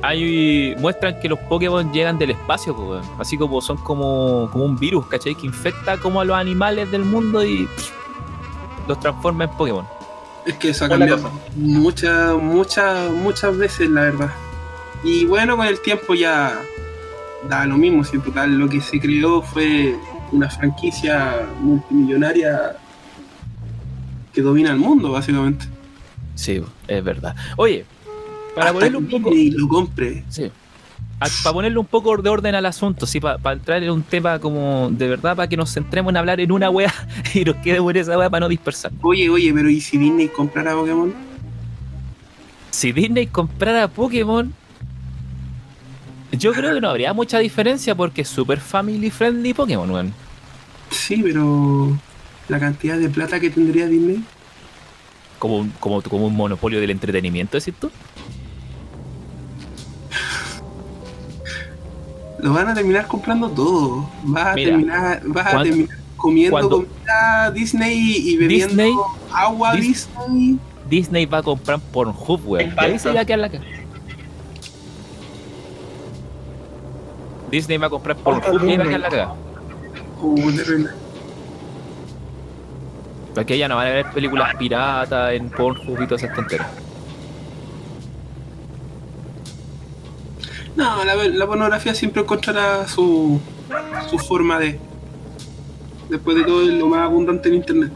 hay 0.00 0.74
muestran 0.78 1.20
que 1.20 1.28
los 1.28 1.38
Pokémon 1.40 1.92
llegan 1.92 2.18
del 2.18 2.30
espacio, 2.30 3.02
así 3.18 3.36
como 3.36 3.60
son 3.60 3.76
como, 3.76 4.48
como 4.50 4.64
un 4.64 4.78
virus, 4.78 5.04
¿cachai? 5.08 5.34
Que 5.34 5.44
infecta 5.44 5.98
como 5.98 6.22
a 6.22 6.24
los 6.24 6.34
animales 6.34 6.90
del 6.90 7.04
mundo 7.04 7.44
y 7.44 7.66
pff, 7.66 7.90
los 8.88 8.98
transforma 9.00 9.44
en 9.44 9.50
Pokémon. 9.50 9.84
Es 10.46 10.54
que 10.54 10.70
eso 10.70 10.86
ha 10.86 10.88
cambiado 10.88 11.30
muchas, 11.56 12.34
muchas, 12.36 13.10
muchas 13.10 13.54
veces, 13.54 13.90
la 13.90 14.00
verdad. 14.00 14.30
Y 15.04 15.26
bueno, 15.26 15.58
con 15.58 15.66
el 15.66 15.78
tiempo 15.82 16.14
ya 16.14 16.58
da 17.50 17.66
lo 17.66 17.76
mismo, 17.76 18.02
si 18.02 18.16
en 18.16 18.22
total 18.22 18.56
lo 18.56 18.66
que 18.66 18.80
se 18.80 18.98
creó 18.98 19.42
fue 19.42 19.94
una 20.32 20.48
franquicia 20.48 21.46
multimillonaria 21.60 22.76
que 24.32 24.42
domina 24.42 24.70
el 24.70 24.78
mundo, 24.78 25.12
básicamente. 25.12 25.66
Sí, 26.34 26.62
es 26.88 27.04
verdad. 27.04 27.34
Oye, 27.56 27.84
para 28.54 28.68
Hasta 28.68 28.74
ponerle 28.74 28.98
un 28.98 29.06
poco. 29.06 29.30
Disney 29.30 29.50
lo 29.50 29.68
compre. 29.68 30.24
Sí. 30.28 30.50
Para 31.18 31.52
ponerle 31.52 31.78
un 31.78 31.86
poco 31.86 32.16
de 32.16 32.30
orden 32.30 32.54
al 32.54 32.64
asunto, 32.64 33.06
sí, 33.06 33.20
para 33.20 33.52
entrar 33.52 33.82
en 33.82 33.90
un 33.90 34.02
tema 34.02 34.38
como 34.38 34.88
de 34.90 35.06
verdad, 35.06 35.36
para 35.36 35.48
que 35.48 35.56
nos 35.56 35.72
centremos 35.72 36.10
en 36.10 36.16
hablar 36.16 36.40
en 36.40 36.50
una 36.50 36.70
wea 36.70 36.94
y 37.34 37.44
nos 37.44 37.56
quedemos 37.56 37.90
en 37.90 37.96
esa 37.98 38.18
wea 38.18 38.30
para 38.30 38.40
no 38.40 38.48
dispersar. 38.48 38.90
Oye, 39.02 39.28
oye, 39.28 39.52
pero 39.52 39.68
¿y 39.68 39.80
si 39.82 39.98
Disney 39.98 40.28
comprara 40.28 40.74
Pokémon? 40.74 41.12
Si 42.70 42.92
Disney 42.92 43.26
comprara 43.26 43.86
Pokémon, 43.88 44.54
yo 46.32 46.52
creo 46.52 46.74
que 46.74 46.80
no 46.80 46.88
habría 46.88 47.12
mucha 47.12 47.38
diferencia 47.38 47.94
porque 47.94 48.22
es 48.22 48.28
super 48.28 48.58
family 48.58 49.10
friendly 49.10 49.52
Pokémon, 49.52 49.90
weón. 49.90 50.14
Sí, 50.90 51.20
pero 51.22 51.98
la 52.50 52.58
cantidad 52.60 52.98
de 52.98 53.08
plata 53.08 53.38
que 53.40 53.48
tendría 53.50 53.86
Disney. 53.86 54.22
Como 55.38 55.58
un, 55.58 55.70
como, 55.80 56.02
como 56.02 56.26
un 56.26 56.34
monopolio 56.36 56.80
del 56.80 56.90
entretenimiento, 56.90 57.56
decís 57.56 57.74
tú. 57.80 57.90
Lo 62.40 62.52
van 62.52 62.68
a 62.68 62.74
terminar 62.74 63.06
comprando 63.06 63.50
todo. 63.50 64.08
Vas 64.24 64.46
a 64.48 64.54
Mira, 64.54 64.70
terminar, 64.70 65.22
vas 65.26 65.54
a 65.54 65.62
terminar 65.62 65.96
comiendo 66.16 66.50
cuando- 66.52 66.76
comida 66.86 67.50
Disney 67.52 67.98
y 68.30 68.36
bebiendo 68.36 68.68
Disney- 68.82 68.94
agua 69.32 69.72
Dis- 69.74 70.08
Disney. 70.18 70.58
Disney 70.88 71.26
va 71.26 71.38
a 71.38 71.42
comprar 71.42 71.78
Pornhub, 71.80 72.40
weón. 72.46 72.72
Ahí 72.76 72.98
se 72.98 73.12
va 73.12 73.20
a 73.20 73.24
quedar 73.24 73.38
la 73.40 73.50
cara. 73.50 73.64
Disney 77.50 77.78
va 77.78 77.86
a 77.86 77.90
comprar 77.90 78.16
Pornhub 78.16 78.64
y 78.64 78.70
ahí 78.72 78.76
va 78.76 78.84
a 78.84 78.86
quedar 78.86 79.00
la 79.00 79.08
cagada. 79.08 79.34
Porque 83.34 83.56
ya 83.56 83.68
no 83.68 83.76
van 83.76 83.86
a 83.86 83.90
ver 83.90 84.10
películas 84.10 84.54
piratas 84.56 85.32
en 85.32 85.50
Pornhub 85.50 86.00
y 86.02 86.06
todas 86.06 86.22
esas 86.22 86.34
tonteras. 86.34 86.68
No, 90.76 91.04
la, 91.04 91.14
la 91.14 91.46
pornografía 91.46 91.94
siempre 91.94 92.22
encontrará 92.22 92.86
su, 92.88 93.40
su 94.08 94.18
forma 94.18 94.58
de. 94.58 94.78
Después 96.08 96.36
de 96.36 96.44
todo, 96.44 96.62
es 96.62 96.74
lo 96.74 96.86
más 96.88 97.00
abundante 97.00 97.48
en 97.48 97.56
internet. 97.56 97.92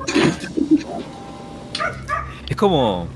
Es 2.48 2.56
como. 2.56 3.08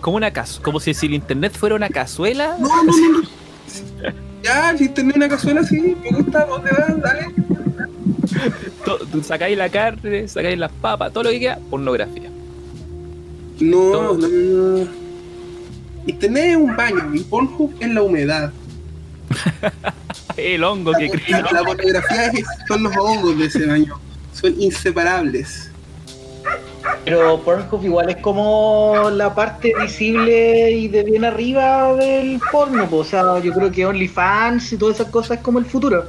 Como 0.00 0.18
una 0.18 0.30
como 0.62 0.80
si, 0.80 0.92
si 0.92 1.06
el 1.06 1.14
internet 1.14 1.56
fuera 1.56 1.74
una 1.74 1.88
cazuela. 1.88 2.56
No, 2.58 2.68
no, 2.84 2.92
no. 2.92 3.20
no. 3.20 3.28
Ya, 4.42 4.76
si 4.76 4.90
tenés 4.90 5.16
una 5.16 5.28
cazuela 5.28 5.62
así, 5.62 5.96
me 6.02 6.10
gusta, 6.10 6.44
¿dónde 6.44 6.70
vas? 6.70 7.00
Dale. 7.00 7.34
sacáis 9.22 9.56
la 9.56 9.68
carne, 9.68 10.28
sacáis 10.28 10.58
las 10.58 10.70
papas, 10.72 11.12
todo 11.12 11.24
lo 11.24 11.30
que 11.30 11.40
queda, 11.40 11.58
pornografía. 11.70 12.30
No, 13.60 13.76
Todo. 13.92 14.14
no, 14.18 14.28
no, 14.28 14.78
no. 14.84 14.88
Internet 16.06 16.44
es 16.50 16.56
un 16.56 16.76
baño 16.76 17.14
y 17.14 17.20
Pornhub 17.20 17.72
es 17.80 17.88
la 17.90 18.02
humedad. 18.02 18.52
El 20.36 20.64
hongo 20.64 20.92
La, 20.92 20.98
que 20.98 21.06
la- 21.06 21.12
crea. 21.12 21.40
la 21.52 21.62
pornografía 21.64 22.26
es- 22.26 22.46
son 22.68 22.82
los 22.82 22.96
hongos 22.96 23.38
de 23.38 23.46
ese 23.46 23.66
baño. 23.66 23.98
Son 24.32 24.54
inseparables. 24.60 25.70
Pero 27.04 27.40
Pornhub 27.42 27.82
igual 27.84 28.10
es 28.10 28.16
como 28.16 29.08
la 29.12 29.34
parte 29.34 29.72
visible 29.80 30.72
y 30.72 30.88
de 30.88 31.02
bien 31.04 31.24
arriba 31.24 31.94
del 31.94 32.38
porno, 32.52 32.86
po. 32.90 32.98
o 32.98 33.04
sea, 33.04 33.38
yo 33.38 33.52
creo 33.52 33.70
que 33.70 33.86
OnlyFans 33.86 34.72
y 34.72 34.76
todas 34.76 34.96
esas 35.00 35.10
cosas 35.10 35.38
es 35.38 35.42
como 35.42 35.58
el 35.58 35.64
futuro. 35.64 36.04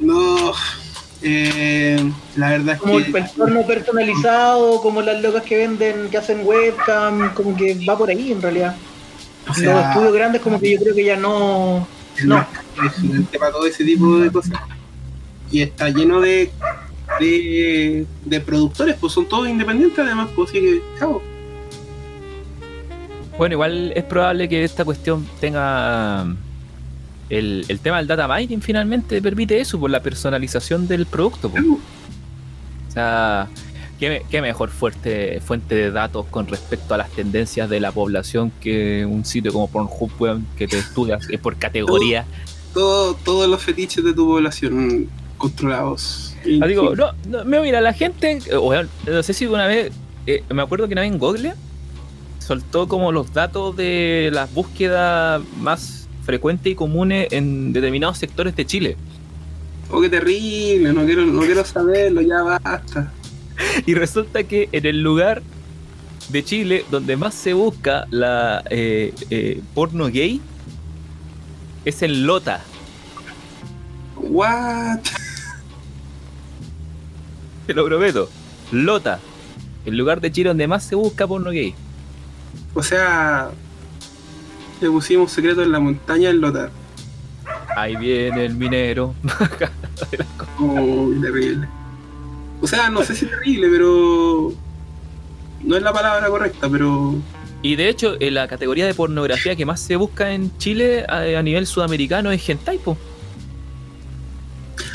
No, 0.00 0.52
eh, 1.24 2.12
la 2.36 2.50
verdad 2.50 2.74
es 2.74 2.80
Como 2.80 2.98
el, 2.98 3.10
que 3.10 3.18
el 3.18 3.24
porno 3.36 3.66
personalizado, 3.66 4.80
como 4.82 5.00
las 5.00 5.22
locas 5.22 5.42
que 5.42 5.56
venden, 5.56 6.10
que 6.10 6.18
hacen 6.18 6.42
webcam, 6.44 7.32
como 7.34 7.56
que 7.56 7.82
va 7.88 7.96
por 7.96 8.10
ahí 8.10 8.32
en 8.32 8.42
realidad. 8.42 8.76
o 9.44 9.48
Los 9.48 9.58
estudios 9.58 10.12
grandes 10.12 10.42
como 10.42 10.60
que 10.60 10.72
yo 10.72 10.80
creo 10.80 10.94
que 10.94 11.04
ya 11.04 11.16
no... 11.16 11.86
el 12.18 12.28
no. 12.28 12.38
es 12.40 13.38
para 13.38 13.52
todo 13.52 13.66
ese 13.66 13.84
tipo 13.84 14.18
de 14.18 14.30
cosas. 14.30 14.60
Y 15.50 15.62
está 15.62 15.88
lleno 15.88 16.20
de, 16.20 16.50
de, 17.18 18.06
de 18.24 18.40
productores, 18.40 18.96
pues 19.00 19.12
son 19.12 19.26
todos 19.26 19.48
independientes 19.48 19.98
además, 19.98 20.28
pues 20.36 20.50
así 20.50 20.60
que, 20.60 20.82
chao. 20.98 21.22
Bueno, 23.38 23.54
igual 23.54 23.92
es 23.96 24.04
probable 24.04 24.48
que 24.48 24.62
esta 24.62 24.84
cuestión 24.84 25.26
tenga. 25.40 26.26
El, 27.30 27.64
el 27.68 27.80
tema 27.80 27.98
del 27.98 28.06
data 28.06 28.28
mining 28.28 28.60
finalmente 28.60 29.20
permite 29.22 29.60
eso, 29.60 29.80
por 29.80 29.90
la 29.90 30.00
personalización 30.00 30.86
del 30.86 31.06
producto. 31.06 31.50
O 32.88 32.92
sea, 32.92 33.48
¿qué, 33.98 34.22
qué 34.30 34.42
mejor 34.42 34.70
fuerte, 34.70 35.40
fuente 35.40 35.74
de 35.74 35.90
datos 35.90 36.26
con 36.26 36.46
respecto 36.46 36.94
a 36.94 36.98
las 36.98 37.10
tendencias 37.10 37.68
de 37.70 37.80
la 37.80 37.92
población 37.92 38.52
que 38.60 39.06
un 39.06 39.24
sitio 39.24 39.52
como 39.52 39.68
Pornhub, 39.68 40.42
que 40.56 40.68
te 40.68 40.78
estudias 40.78 41.28
eh, 41.30 41.38
por 41.38 41.56
categoría. 41.56 42.26
Todo, 42.72 43.14
todos 43.14 43.48
los 43.48 43.62
fetiches 43.62 44.04
de 44.04 44.12
tu 44.12 44.26
población 44.26 45.08
controlados. 45.38 46.34
Ah, 46.60 46.66
digo, 46.66 46.94
no, 46.94 47.44
mira, 47.44 47.80
la 47.80 47.92
gente, 47.92 48.38
eh, 48.46 48.86
no 49.06 49.22
sé 49.22 49.32
si 49.32 49.46
una 49.46 49.66
vez, 49.66 49.92
eh, 50.26 50.42
me 50.50 50.62
acuerdo 50.62 50.86
que 50.86 50.92
una 50.92 51.02
vez 51.02 51.12
en 51.12 51.18
Google 51.18 51.54
soltó 52.38 52.86
como 52.86 53.12
los 53.12 53.32
datos 53.32 53.74
de 53.76 54.30
las 54.32 54.52
búsquedas 54.52 55.42
más 55.60 56.03
frecuentes 56.24 56.72
y 56.72 56.74
comunes 56.74 57.28
en 57.30 57.72
determinados 57.72 58.18
sectores 58.18 58.56
de 58.56 58.66
Chile. 58.66 58.96
Oh, 59.90 60.00
qué 60.00 60.08
terrible, 60.08 60.92
no 60.92 61.04
quiero, 61.04 61.26
no 61.26 61.40
quiero 61.42 61.64
saberlo, 61.64 62.20
ya 62.20 62.42
basta. 62.42 63.12
Y 63.86 63.94
resulta 63.94 64.42
que 64.42 64.68
en 64.72 64.84
el 64.86 65.00
lugar 65.00 65.42
de 66.28 66.44
Chile 66.44 66.84
donde 66.90 67.16
más 67.16 67.34
se 67.34 67.52
busca 67.52 68.06
la 68.10 68.64
eh, 68.70 69.12
eh, 69.30 69.62
porno 69.74 70.06
gay 70.06 70.40
es 71.84 72.02
en 72.02 72.26
Lota. 72.26 72.62
What? 74.16 75.00
Te 77.66 77.74
lo 77.74 77.84
prometo. 77.84 78.28
Lota. 78.72 79.20
El 79.84 79.96
lugar 79.96 80.20
de 80.20 80.32
Chile 80.32 80.48
donde 80.48 80.66
más 80.66 80.82
se 80.84 80.94
busca 80.94 81.26
porno 81.26 81.50
gay. 81.50 81.74
O 82.74 82.82
sea, 82.82 83.50
le 84.80 84.90
pusimos 84.90 85.32
secreto 85.32 85.62
en 85.62 85.72
la 85.72 85.80
montaña 85.80 86.30
en 86.30 86.40
Lotar. 86.40 86.70
Ahí 87.76 87.96
viene 87.96 88.44
el 88.44 88.54
minero. 88.54 89.14
Oh, 90.56 91.10
terrible. 91.20 91.66
O 92.60 92.66
sea, 92.66 92.88
no 92.88 93.02
sé 93.02 93.14
si 93.14 93.26
terrible, 93.26 93.68
pero. 93.68 94.52
No 95.62 95.76
es 95.76 95.82
la 95.82 95.92
palabra 95.92 96.28
correcta, 96.28 96.68
pero. 96.68 97.16
Y 97.62 97.74
de 97.76 97.88
hecho, 97.88 98.16
en 98.20 98.34
la 98.34 98.46
categoría 98.46 98.86
de 98.86 98.94
pornografía 98.94 99.56
que 99.56 99.66
más 99.66 99.80
se 99.80 99.96
busca 99.96 100.32
en 100.32 100.56
Chile 100.58 101.04
a, 101.08 101.38
a 101.38 101.42
nivel 101.42 101.66
sudamericano 101.66 102.30
es 102.30 102.48
hentai, 102.48 102.78
po. 102.78 102.96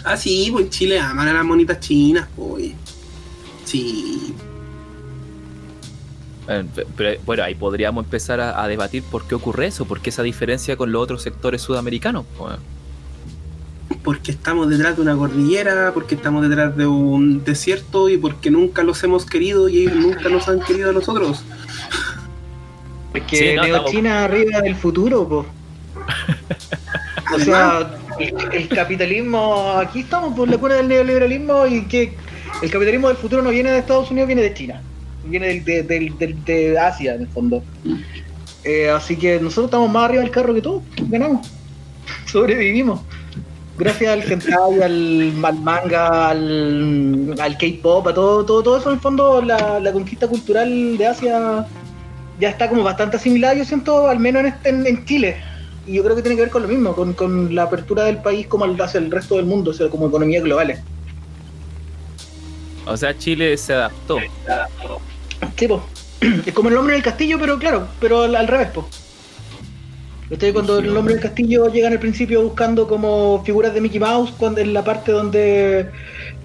Ah, 0.06 0.16
sí, 0.16 0.50
pues 0.52 0.66
en 0.66 0.70
Chile 0.70 1.00
aman 1.00 1.28
a 1.28 1.34
las 1.34 1.46
monitas 1.46 1.80
chinas, 1.80 2.28
pues. 2.36 2.72
Sí. 3.66 4.34
Eh, 6.50 6.64
pe- 6.76 6.86
Pero 6.98 7.22
bueno, 7.26 7.44
ahí 7.44 7.56
podríamos 7.56 8.04
empezar 8.06 8.40
a, 8.42 8.62
a 8.62 8.68
debatir 8.68 9.04
por 9.04 9.26
qué 9.28 9.36
ocurre 9.36 9.68
eso, 9.68 9.86
por 9.86 10.02
qué 10.02 10.10
esa 10.10 10.24
diferencia 10.24 10.76
con 10.76 10.92
los 10.92 11.02
otros 11.04 11.22
sectores 11.22 11.62
sudamericanos. 11.62 12.26
po. 12.38 12.50
Porque 14.04 14.32
estamos 14.32 14.70
detrás 14.70 14.96
de 14.96 15.02
una 15.02 15.16
cordillera, 15.16 15.92
porque 15.94 16.16
estamos 16.16 16.48
detrás 16.48 16.76
de 16.78 16.86
un 16.88 17.44
desierto 17.44 18.08
y 18.10 18.18
porque 18.18 18.50
nunca 18.52 18.84
los 18.84 19.04
hemos 19.04 19.26
querido 19.26 19.68
y 19.70 19.80
ellos 19.84 19.96
nunca 19.96 20.30
nos 20.30 20.48
han 20.48 20.60
querido 20.62 20.90
a 20.90 20.94
nosotros. 20.94 21.44
Es 23.14 23.24
que 23.24 23.36
Sí, 23.38 23.56
no, 23.56 23.64
Neochina 23.64 24.24
arriba 24.26 24.62
del 24.62 24.76
futuro, 24.76 25.28
po. 25.28 25.46
O 27.36 27.40
sea, 27.40 27.98
el, 28.20 28.34
el 28.54 28.68
capitalismo, 28.70 29.74
aquí 29.78 30.02
estamos 30.02 30.36
por 30.36 30.48
la 30.50 30.58
cuna 30.58 30.76
del 30.76 30.88
neoliberalismo 30.88 31.66
y 31.68 31.86
que 31.86 32.16
el 32.62 32.70
capitalismo 32.72 33.08
del 33.08 33.18
futuro 33.18 33.42
no 33.42 33.50
viene 33.52 33.72
de 33.72 33.80
Estados 33.80 34.10
Unidos, 34.12 34.28
viene 34.28 34.42
de 34.44 34.54
China, 34.54 34.82
viene 35.26 35.48
del- 35.48 35.66
de, 35.66 35.84
del- 35.84 36.18
del- 36.18 36.44
de 36.46 36.78
Asia 36.80 37.16
en 37.16 37.22
el 37.22 37.28
fondo. 37.28 37.64
Eh, 38.64 38.90
así 38.90 39.16
que 39.16 39.40
nosotros 39.40 39.66
estamos 39.66 39.90
más 39.92 40.06
arriba 40.06 40.22
del 40.22 40.32
carro 40.32 40.54
que 40.54 40.62
todos, 40.62 40.84
ganamos, 41.08 41.48
sobrevivimos. 42.26 43.02
Gracias 43.78 44.12
al 44.12 44.30
hentai, 44.30 44.82
al, 44.82 45.46
al 45.46 45.60
manga, 45.62 46.30
al, 46.32 47.34
al 47.40 47.58
K-pop, 47.58 48.06
a 48.08 48.14
todo, 48.14 48.44
todo, 48.46 48.62
todo 48.62 48.78
eso 48.78 48.90
en 48.90 48.96
el 48.96 49.02
fondo, 49.02 49.42
la, 49.42 49.80
la 49.80 49.92
conquista 49.94 50.28
cultural 50.28 50.98
de 50.98 51.08
Asia 51.08 51.66
ya 52.42 52.50
está 52.50 52.68
como 52.68 52.84
bastante 52.84 53.16
asimilada, 53.16 53.54
yo 53.54 53.64
siento, 53.64 54.08
al 54.10 54.20
menos 54.20 54.42
en, 54.42 54.46
este- 54.48 54.70
en- 54.70 54.86
en 54.86 55.06
Chile. 55.06 55.38
Y 55.88 55.94
yo 55.94 56.04
creo 56.04 56.16
que 56.16 56.22
tiene 56.22 56.36
que 56.36 56.42
ver 56.42 56.52
con 56.52 56.62
lo 56.64 56.68
mismo, 56.68 56.94
con, 56.94 57.14
con 57.14 57.56
la 57.56 57.64
apertura 57.64 58.04
del 58.04 58.18
país 58.18 58.46
como 58.48 58.66
hacia 58.66 59.00
el 59.00 59.10
resto 59.10 59.38
del 59.38 59.46
mundo, 59.46 59.72
o 59.72 59.74
sea, 59.74 59.88
como 59.90 60.08
economías 60.08 60.44
globales. 60.44 60.82
O 62.86 62.98
sea, 62.98 63.18
Chile 63.18 63.56
se 63.58 63.74
adaptó. 63.74 64.18
Sí, 65.58 65.68
po. 65.68 65.84
Es 66.46 66.54
como 66.54 66.70
el 66.70 66.78
hombre 66.78 66.96
del 66.96 67.04
castillo, 67.04 67.38
pero 67.40 67.58
claro, 67.58 67.88
pero 68.00 68.24
al, 68.24 68.36
al 68.36 68.48
revés, 68.48 68.70
po. 68.70 68.88
¿Viste? 70.30 70.54
Cuando 70.54 70.78
el 70.78 70.96
hombre 70.96 71.16
del 71.16 71.24
castillo 71.24 71.68
llega 71.70 71.88
al 71.88 72.00
principio 72.00 72.44
buscando 72.44 72.88
como 72.88 73.44
figuras 73.44 73.74
de 73.74 73.82
Mickey 73.82 74.00
Mouse, 74.00 74.32
cuando 74.38 74.62
en 74.62 74.74
la 74.74 74.84
parte 74.84 75.12
donde 75.12 75.90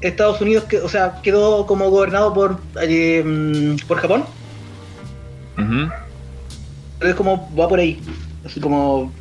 Estados 0.00 0.40
Unidos, 0.40 0.64
que, 0.64 0.78
o 0.78 0.88
sea, 0.88 1.20
quedó 1.22 1.66
como 1.66 1.90
gobernado 1.90 2.32
por 2.32 2.60
eh, 2.80 3.22
mm, 3.22 3.86
por 3.86 3.98
Japón. 3.98 4.24
Ujú. 5.58 5.90
Es 7.06 7.14
como 7.14 7.50
va 7.54 7.68
por 7.68 7.78
ahí, 7.78 8.00
así 8.44 8.58
como 8.58 9.12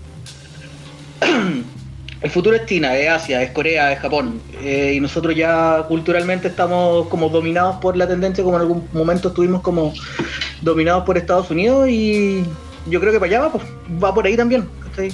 el 2.23 2.29
futuro 2.31 2.55
es 2.55 2.65
China, 2.65 2.95
es 2.95 3.09
Asia, 3.09 3.41
es 3.43 3.51
Corea, 3.51 3.91
es 3.91 3.99
Japón, 3.99 4.41
eh, 4.61 4.93
y 4.95 4.99
nosotros 4.99 5.35
ya 5.35 5.83
culturalmente 5.87 6.47
estamos 6.47 7.07
como 7.09 7.29
dominados 7.29 7.75
por 7.77 7.95
la 7.97 8.07
tendencia, 8.07 8.43
como 8.43 8.55
en 8.55 8.61
algún 8.61 8.87
momento 8.93 9.27
estuvimos 9.27 9.61
como 9.61 9.93
dominados 10.61 11.03
por 11.03 11.17
Estados 11.17 11.51
Unidos 11.51 11.89
y 11.89 12.43
yo 12.87 12.99
creo 12.99 13.11
que 13.11 13.19
para 13.19 13.29
allá 13.29 13.41
va, 13.47 13.51
pues, 13.51 13.63
va 14.03 14.13
por 14.13 14.25
ahí 14.25 14.35
también. 14.37 14.67
¿cachai? 14.89 15.11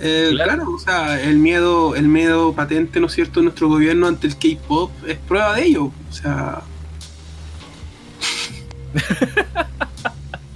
Eh, 0.00 0.28
Claro. 0.32 0.52
claro. 0.56 0.70
o 0.74 0.78
sea, 0.78 1.20
el 1.22 1.38
miedo, 1.38 1.94
el 1.96 2.06
miedo 2.08 2.52
patente, 2.52 3.00
¿no 3.00 3.06
es 3.06 3.14
cierto?, 3.14 3.40
de 3.40 3.44
nuestro 3.44 3.68
gobierno 3.68 4.06
ante 4.06 4.26
el 4.26 4.34
K-pop 4.36 4.90
es 5.06 5.16
prueba 5.16 5.54
de 5.54 5.64
ello. 5.64 5.84
O 5.84 6.12
sea. 6.12 6.60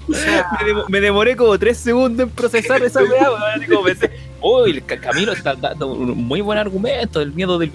o 0.08 0.12
sea, 0.14 0.46
Me, 0.60 0.66
demo- 0.66 0.84
me 0.88 1.00
demoré 1.00 1.36
como 1.36 1.58
tres 1.58 1.78
segundos 1.78 2.24
en 2.26 2.30
procesar 2.30 2.82
esa 2.84 3.00
weá, 3.02 3.28
como 3.68 3.84
pensé, 3.84 4.10
uy, 4.42 4.70
el 4.72 4.84
Ca- 4.84 5.00
Camilo 5.00 5.32
está 5.32 5.54
dando 5.54 5.88
un 5.88 6.16
muy 6.26 6.40
buen 6.40 6.58
argumento, 6.58 7.20
el 7.20 7.32
miedo 7.32 7.58
del. 7.58 7.72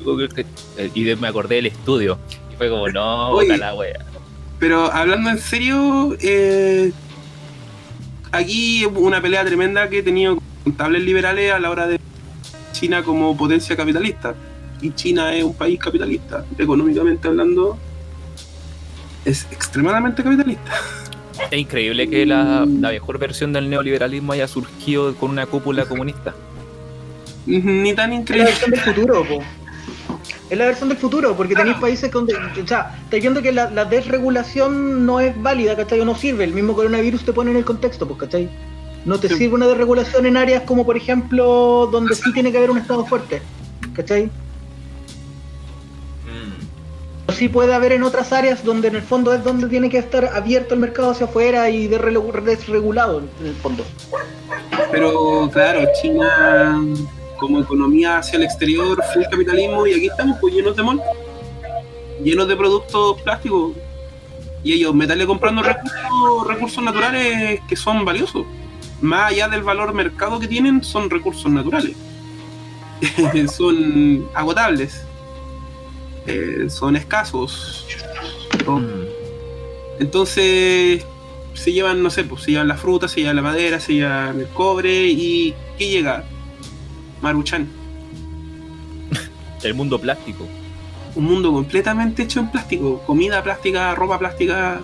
Y 0.93 1.03
de- 1.03 1.15
me 1.15 1.27
acordé 1.27 1.55
del 1.55 1.67
estudio. 1.67 2.17
Y 2.51 2.55
fue 2.55 2.69
como, 2.69 2.87
no, 2.89 3.29
Oye. 3.31 3.57
la 3.57 3.73
wea. 3.75 3.99
pero 4.59 4.91
hablando 4.91 5.29
en 5.29 5.37
serio, 5.39 6.15
eh, 6.21 6.91
aquí 8.31 8.85
hubo 8.85 9.01
una 9.01 9.21
pelea 9.21 9.43
tremenda 9.45 9.89
que 9.89 9.99
he 9.99 10.03
tenido 10.03 10.35
con 10.35 10.43
contables 10.63 11.03
liberales 11.03 11.51
a 11.51 11.59
la 11.59 11.69
hora 11.69 11.87
de 11.87 11.99
China 12.71 13.03
como 13.03 13.35
potencia 13.37 13.75
capitalista. 13.75 14.35
Y 14.81 14.91
China 14.91 15.33
es 15.33 15.43
un 15.43 15.53
país 15.53 15.79
capitalista, 15.79 16.43
económicamente 16.57 17.27
hablando, 17.27 17.77
es 19.23 19.47
extremadamente 19.51 20.21
capitalista. 20.23 20.71
Es 21.49 21.57
increíble 21.59 22.09
que 22.09 22.25
la, 22.25 22.65
la 22.67 22.89
mejor 22.89 23.17
versión 23.17 23.53
del 23.53 23.69
neoliberalismo 23.69 24.33
haya 24.33 24.47
surgido 24.47 25.15
con 25.15 25.31
una 25.31 25.45
cúpula 25.45 25.85
comunista. 25.85 26.33
Ni 27.45 27.93
tan 27.93 28.11
Es 28.11 28.15
la 28.15 28.21
increíble. 28.21 28.45
versión 28.51 28.71
del 28.71 28.79
futuro, 28.79 29.25
po. 29.25 29.39
Es 30.49 30.57
la 30.57 30.65
versión 30.65 30.89
del 30.89 30.97
futuro, 30.97 31.35
porque 31.35 31.55
tenéis 31.55 31.77
países 31.77 32.11
donde, 32.11 32.35
o 32.35 32.67
sea, 32.67 32.95
estáis 33.03 33.21
viendo 33.23 33.41
que 33.41 33.51
la, 33.51 33.69
la 33.71 33.85
desregulación 33.85 35.05
no 35.05 35.19
es 35.19 35.39
válida, 35.41 35.75
¿cachai? 35.75 35.99
O 36.01 36.05
no 36.05 36.15
sirve. 36.15 36.43
El 36.43 36.53
mismo 36.53 36.73
coronavirus 36.75 37.25
te 37.25 37.33
pone 37.33 37.51
en 37.51 37.57
el 37.57 37.65
contexto, 37.65 38.07
pues, 38.07 38.19
¿cachai? 38.19 38.49
No 39.05 39.19
te 39.19 39.27
Sí. 39.29 39.35
sirve 39.35 39.55
una 39.55 39.67
desregulación 39.67 40.25
en 40.25 40.37
áreas 40.37 40.63
como, 40.63 40.85
por 40.85 40.95
ejemplo, 40.95 41.89
donde 41.91 42.15
sí 42.15 42.31
tiene 42.33 42.51
que 42.51 42.57
haber 42.57 42.71
un 42.71 42.77
Estado 42.77 43.05
fuerte, 43.05 43.41
¿cachai? 43.93 44.29
O 47.25 47.31
sí 47.31 47.47
puede 47.49 47.73
haber 47.73 47.93
en 47.93 48.03
otras 48.03 48.31
áreas 48.33 48.63
donde 48.63 48.89
en 48.89 48.95
el 48.95 49.01
fondo 49.01 49.33
es 49.33 49.43
donde 49.43 49.67
tiene 49.67 49.89
que 49.89 49.97
estar 49.97 50.25
abierto 50.33 50.73
el 50.73 50.79
mercado 50.81 51.11
hacia 51.11 51.25
afuera 51.25 51.69
y 51.69 51.87
desregu- 51.89 52.41
desregulado, 52.43 53.23
en 53.41 53.47
el 53.47 53.55
fondo. 53.55 53.83
Pero 54.91 55.49
claro, 55.51 55.81
China 56.01 56.93
como 57.37 57.59
economía 57.59 58.17
hacia 58.17 58.37
el 58.37 58.43
exterior, 58.43 59.01
full 59.13 59.23
capitalismo, 59.29 59.85
y 59.87 59.93
aquí 59.93 60.07
estamos 60.07 60.37
pues 60.39 60.53
llenos 60.53 60.75
de 60.75 60.83
mall, 60.83 61.01
llenos 62.23 62.47
de 62.47 62.55
productos 62.55 63.21
plásticos. 63.21 63.73
Y 64.63 64.73
ellos 64.73 64.95
meterle 64.95 65.25
comprando 65.25 65.61
recursos, 65.61 66.47
recursos 66.47 66.83
naturales 66.83 67.59
que 67.67 67.75
son 67.75 68.05
valiosos. 68.05 68.45
Más 69.01 69.31
allá 69.31 69.49
del 69.49 69.61
valor 69.61 69.93
mercado 69.93 70.39
que 70.39 70.47
tienen, 70.47 70.81
son 70.83 71.09
recursos 71.09 71.51
naturales. 71.51 71.97
son 73.53 74.25
agotables. 74.33 75.03
Eh, 76.25 76.67
son 76.69 76.95
escasos. 76.95 77.85
Mm. 78.65 79.99
entonces 79.99 81.05
se 81.53 81.71
llevan, 81.73 82.01
no 82.01 82.09
sé, 82.09 82.23
pues 82.23 82.43
se 82.43 82.51
llevan 82.51 82.67
la 82.67 82.77
fruta, 82.77 83.07
se 83.07 83.19
llevan 83.19 83.35
la 83.35 83.41
madera, 83.41 83.79
se 83.79 83.95
llevan 83.95 84.39
el 84.39 84.47
cobre 84.47 85.07
y 85.07 85.53
¿qué 85.77 85.89
llega? 85.89 86.23
Maruchan. 87.23 87.67
El 89.63 89.73
mundo 89.73 89.99
plástico. 89.99 90.45
Un 91.15 91.23
mundo 91.23 91.51
completamente 91.53 92.23
hecho 92.23 92.41
en 92.41 92.51
plástico. 92.51 93.01
Comida 93.05 93.41
plástica, 93.41 93.95
ropa 93.95 94.19
plástica, 94.19 94.81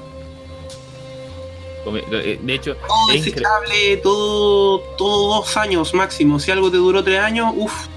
Come- 1.84 2.04
eh, 2.12 2.40
De 2.42 2.54
hecho, 2.54 2.76
todo 2.76 3.12
Es 3.14 3.24
desechable, 3.26 3.98
todo, 3.98 4.80
todo 4.98 5.36
dos 5.36 5.58
años 5.58 5.94
máximo. 5.94 6.40
Si 6.40 6.50
algo 6.52 6.70
te 6.72 6.78
duró 6.78 7.04
tres 7.04 7.20
años, 7.20 7.54
uff. 7.56 7.88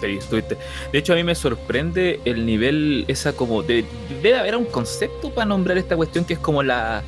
De 0.00 0.98
hecho, 0.98 1.12
a 1.12 1.16
mí 1.16 1.24
me 1.24 1.34
sorprende 1.34 2.20
el 2.24 2.44
nivel, 2.46 3.04
esa 3.08 3.34
como. 3.34 3.62
de- 3.62 3.84
debe 4.22 4.38
haber 4.38 4.56
un 4.56 4.64
concepto 4.64 5.30
para 5.30 5.46
nombrar 5.46 5.76
esta 5.78 5.96
cuestión 5.96 6.24
que 6.24 6.34
es 6.34 6.38
como 6.40 6.62
la, 6.62 7.02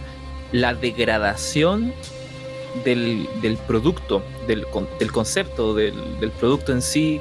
la 0.52 0.74
degradación 0.74 1.92
del, 2.84 3.28
del 3.40 3.56
producto, 3.56 4.22
del, 4.46 4.66
del 4.98 5.12
concepto, 5.12 5.74
del, 5.74 5.94
del 6.20 6.30
producto 6.30 6.72
en 6.72 6.82
sí, 6.82 7.20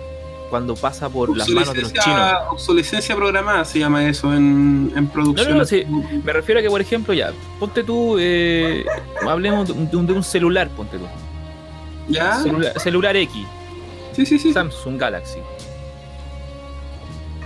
cuando 0.49 0.75
pasa 0.75 1.07
por 1.09 1.35
las 1.37 1.47
manos 1.49 1.73
de 1.73 1.81
los 1.83 1.93
chinos. 1.93 2.31
obsolescencia, 2.49 3.15
programada 3.15 3.63
se 3.63 3.79
llama 3.79 4.05
eso 4.07 4.33
en, 4.33 4.91
en 4.95 5.07
producción. 5.07 5.47
No, 5.49 5.53
no, 5.53 5.59
no, 5.61 5.65
sí. 5.65 5.83
Me 6.23 6.33
refiero 6.33 6.59
a 6.59 6.63
que, 6.63 6.69
por 6.69 6.81
ejemplo, 6.81 7.13
ya, 7.13 7.31
ponte 7.59 7.83
tú, 7.83 8.17
eh, 8.19 8.85
hablemos 9.27 9.67
de 9.67 9.97
un, 9.97 10.05
de 10.07 10.13
un 10.13 10.23
celular, 10.23 10.67
ponte 10.69 10.97
tú. 10.97 11.05
¿Ya? 12.09 12.35
Celular, 12.41 12.79
celular 12.79 13.15
X, 13.15 13.45
Sí, 14.13 14.25
sí, 14.25 14.37
sí. 14.39 14.51
Samsung 14.51 14.97
Galaxy. 14.99 15.39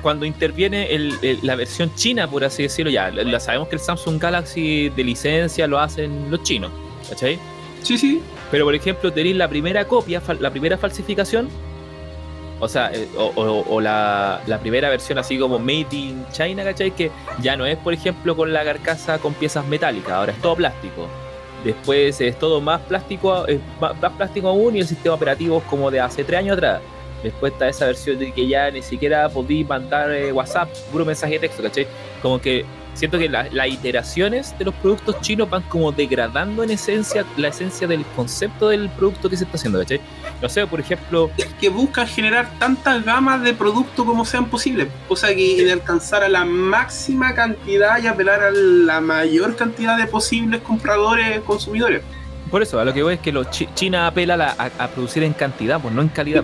Cuando 0.02 0.26
interviene 0.26 0.94
el- 0.94 1.16
el- 1.24 1.40
la 1.42 1.56
versión 1.56 1.94
china, 1.96 2.28
por 2.30 2.44
así 2.44 2.64
decirlo, 2.64 2.92
ya, 2.92 3.10
la, 3.10 3.24
la 3.24 3.40
sabemos 3.40 3.68
que 3.68 3.76
el 3.76 3.82
Samsung 3.82 4.20
Galaxy 4.20 4.90
de 4.90 5.04
licencia 5.04 5.66
lo 5.68 5.80
hacen 5.80 6.30
los 6.30 6.44
chinos, 6.44 6.72
¿cachai? 7.10 7.40
Sí, 7.86 8.00
sí. 8.00 8.22
Pero 8.50 8.66
por 8.66 8.74
ejemplo, 8.74 9.14
tenéis 9.14 9.36
la 9.36 9.48
primera 9.48 9.86
copia, 9.86 10.20
la 10.40 10.50
primera 10.50 10.76
falsificación, 10.76 11.50
o 12.60 12.68
sea, 12.68 12.92
eh, 12.92 13.08
o, 13.16 13.80
la, 13.80 14.42
primera 14.60 14.90
versión 14.90 15.20
así 15.20 15.38
como 15.38 15.60
Made 15.60 15.88
in 15.92 16.26
China, 16.32 16.64
¿cachai? 16.64 16.90
Que 16.90 17.12
ya 17.42 17.56
no 17.56 17.64
es, 17.66 17.78
por 17.78 17.94
ejemplo, 17.94 18.36
con 18.36 18.52
la 18.52 18.64
carcasa 18.64 19.20
con 19.20 19.36
piezas 19.36 19.68
metálicas, 19.68 20.14
ahora 20.14 20.32
es 20.32 20.42
todo 20.42 20.56
plástico. 20.56 21.08
Después 21.64 22.20
es 22.22 22.40
todo 22.40 22.60
más 22.60 22.82
plástico, 22.82 23.46
es 23.46 23.60
más, 23.80 24.00
más 24.02 24.14
plástico 24.14 24.48
aún 24.48 24.76
y 24.76 24.80
el 24.80 24.88
sistema 24.88 25.14
operativo 25.14 25.60
es 25.60 25.64
como 25.66 25.92
de 25.92 26.00
hace 26.00 26.24
tres 26.24 26.40
años 26.40 26.58
atrás. 26.58 26.82
Después 27.22 27.54
está 27.54 27.70
esa 27.70 27.86
versión 27.86 28.18
de 28.18 28.32
que 28.32 28.48
ya 28.48 28.72
ni 28.72 28.82
siquiera 28.82 29.30
podí 29.30 29.64
mandar 29.64 30.12
eh, 30.12 30.32
WhatsApp, 30.32 30.70
puro 30.92 31.06
mensaje 31.06 31.34
de 31.34 31.40
texto, 31.40 31.62
¿cachai? 31.62 31.86
Como 32.22 32.42
que 32.42 32.66
siento 32.96 33.20
que 33.20 33.30
la- 33.30 33.48
las 33.52 33.68
iteraciones 33.68 34.58
de 34.58 34.66
los 34.66 34.74
productos 34.76 35.22
chinos 35.22 35.50
van 35.50 35.62
como 35.64 35.92
degradando 35.92 36.64
en 36.64 36.72
esencia 36.72 37.24
la 37.38 37.50
esencia 37.50 37.88
del 37.88 38.04
concepto 38.16 38.70
del 38.70 38.90
producto 38.90 39.30
que 39.30 39.38
se 39.38 39.44
está 39.44 39.58
haciendo, 39.58 39.78
¿cachai? 39.80 40.02
No 40.42 40.50
sé, 40.50 40.66
por 40.66 40.80
ejemplo, 40.80 41.30
Es 41.38 41.46
que 41.60 41.70
buscan 41.70 42.08
generar 42.08 42.50
tantas 42.58 43.06
gamas 43.06 43.42
de 43.44 43.54
productos 43.54 44.04
como 44.06 44.26
sean 44.26 44.46
posibles, 44.46 44.88
cosa 45.08 45.28
que 45.36 45.64
de 45.64 45.72
alcanzar 45.72 46.24
a 46.24 46.30
la 46.30 46.46
máxima 46.46 47.34
cantidad 47.36 48.02
y 48.02 48.08
apelar 48.08 48.42
a 48.44 48.52
la 48.52 49.00
mayor 49.02 49.56
cantidad 49.56 49.98
de 49.98 50.08
posibles 50.08 50.62
compradores, 50.62 51.40
consumidores. 51.42 52.02
por 52.52 52.62
eso, 52.62 52.80
a 52.80 52.86
lo 52.86 52.94
que 52.94 53.04
voy 53.04 53.16
es 53.16 53.20
que 53.20 53.32
los 53.34 53.50
chi- 53.50 53.68
China 53.76 54.08
apela 54.08 54.36
a, 54.36 54.38
la- 54.38 54.56
a- 54.58 54.84
a 54.86 54.88
producir 54.88 55.24
en 55.24 55.34
cantidad, 55.34 55.80
pues 55.82 55.94
no 55.94 56.02
en 56.02 56.08
calidad. 56.08 56.44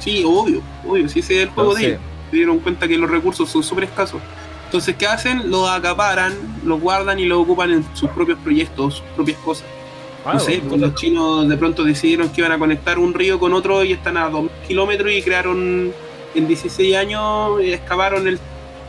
Sí, 0.00 0.22
obvio, 0.26 0.60
obvio, 0.86 1.08
si 1.08 1.20
ese 1.20 1.36
es 1.36 1.42
el 1.44 1.48
juego 1.50 1.74
de 1.74 1.80
Entonces, 1.84 2.00
ellos. 2.00 2.16
Se 2.30 2.36
dieron 2.36 2.58
cuenta 2.58 2.88
que 2.88 2.98
los 2.98 3.08
recursos 3.08 3.48
son 3.48 3.62
súper 3.62 3.84
escasos. 3.84 4.20
Entonces, 4.66 4.96
¿qué 4.96 5.06
hacen? 5.06 5.50
Los 5.50 5.68
acaparan, 5.70 6.34
los 6.64 6.80
guardan 6.80 7.18
y 7.18 7.24
los 7.24 7.38
ocupan 7.42 7.70
en 7.70 7.86
sus 7.96 8.10
propios 8.10 8.38
proyectos, 8.40 8.94
sus 8.96 9.04
propias 9.14 9.38
cosas. 9.38 9.66
ah, 10.24 10.34
no 10.34 10.40
sé, 10.40 10.60
pues 10.68 10.80
los 10.80 10.94
chinos 10.96 11.48
de 11.48 11.56
pronto 11.56 11.84
decidieron 11.84 12.28
que 12.30 12.40
iban 12.40 12.52
a 12.52 12.58
conectar 12.58 12.98
un 12.98 13.14
río 13.14 13.38
con 13.38 13.52
otro 13.54 13.84
y 13.84 13.92
están 13.92 14.16
a 14.16 14.28
2.000 14.28 14.50
kilómetros 14.66 15.12
y 15.12 15.22
crearon, 15.22 15.92
en 16.34 16.48
16 16.48 16.96
años, 16.96 17.60
eh, 17.60 17.74
excavaron 17.74 18.26
el- 18.26 18.40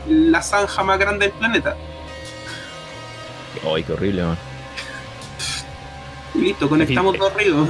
la 0.08 0.42
zanja 0.42 0.82
más 0.82 0.98
grande 0.98 1.26
del 1.26 1.34
planeta. 1.36 1.76
Ay, 3.72 3.84
qué 3.84 3.92
horrible, 3.92 4.22
man. 4.24 4.38
Y 6.34 6.38
listo, 6.40 6.68
conectamos 6.68 7.16
dos 7.18 7.32
ríos. 7.34 7.68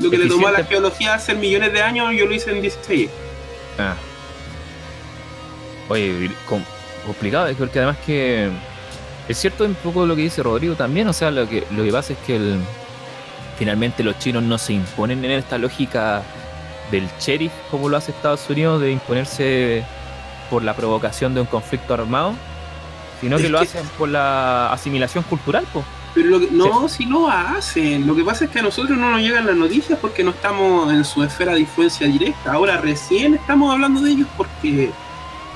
Lo 0.00 0.10
que 0.10 0.16
le 0.18 0.26
tomó 0.28 0.48
a 0.48 0.52
la 0.52 0.64
geología 0.64 1.14
hacer 1.14 1.36
millones 1.36 1.72
de 1.72 1.82
años, 1.82 2.12
yo 2.16 2.24
lo 2.26 2.34
hice 2.34 2.50
en 2.52 2.62
16. 2.62 3.10
Ah. 3.78 3.94
Oye, 5.88 6.30
com- 6.48 6.64
complicado, 7.06 7.46
es 7.48 7.56
porque 7.56 7.78
además 7.78 7.96
que 8.04 8.48
es 9.28 9.38
cierto 9.38 9.64
un 9.64 9.74
poco 9.74 10.06
lo 10.06 10.16
que 10.16 10.22
dice 10.22 10.42
Rodrigo 10.42 10.74
también, 10.74 11.08
o 11.08 11.12
sea, 11.12 11.30
lo 11.30 11.48
que, 11.48 11.66
lo 11.70 11.82
que 11.84 11.92
pasa 11.92 12.12
es 12.12 12.18
que 12.26 12.36
el, 12.36 12.58
finalmente 13.58 14.02
los 14.02 14.18
chinos 14.18 14.42
no 14.42 14.58
se 14.58 14.72
imponen 14.74 15.24
en 15.24 15.32
esta 15.32 15.58
lógica 15.58 16.22
del 16.90 17.08
sheriff 17.20 17.52
como 17.70 17.88
lo 17.88 17.96
hace 17.96 18.10
Estados 18.10 18.48
Unidos, 18.50 18.80
de 18.80 18.90
imponerse 18.92 19.84
por 20.48 20.62
la 20.64 20.74
provocación 20.74 21.34
de 21.34 21.40
un 21.42 21.46
conflicto 21.46 21.94
armado, 21.94 22.34
sino 23.20 23.36
que 23.36 23.48
lo 23.48 23.60
hacen 23.60 23.86
por 23.98 24.08
la 24.08 24.72
asimilación 24.72 25.22
cultural, 25.24 25.64
pues. 25.72 25.84
Pero 26.12 26.28
lo 26.30 26.40
que- 26.40 26.48
no, 26.50 26.88
si 26.88 27.04
lo 27.04 27.28
hacen. 27.30 28.04
Lo 28.04 28.16
que 28.16 28.24
pasa 28.24 28.46
es 28.46 28.50
que 28.50 28.58
a 28.58 28.62
nosotros 28.62 28.98
no 28.98 29.12
nos 29.12 29.20
llegan 29.20 29.46
las 29.46 29.54
noticias 29.54 29.96
porque 30.00 30.24
no 30.24 30.30
estamos 30.30 30.92
en 30.92 31.04
su 31.04 31.22
esfera 31.22 31.52
de 31.52 31.60
influencia 31.60 32.08
directa. 32.08 32.52
Ahora 32.52 32.78
recién 32.78 33.34
estamos 33.34 33.72
hablando 33.72 34.00
de 34.00 34.10
ellos 34.10 34.26
porque, 34.36 34.90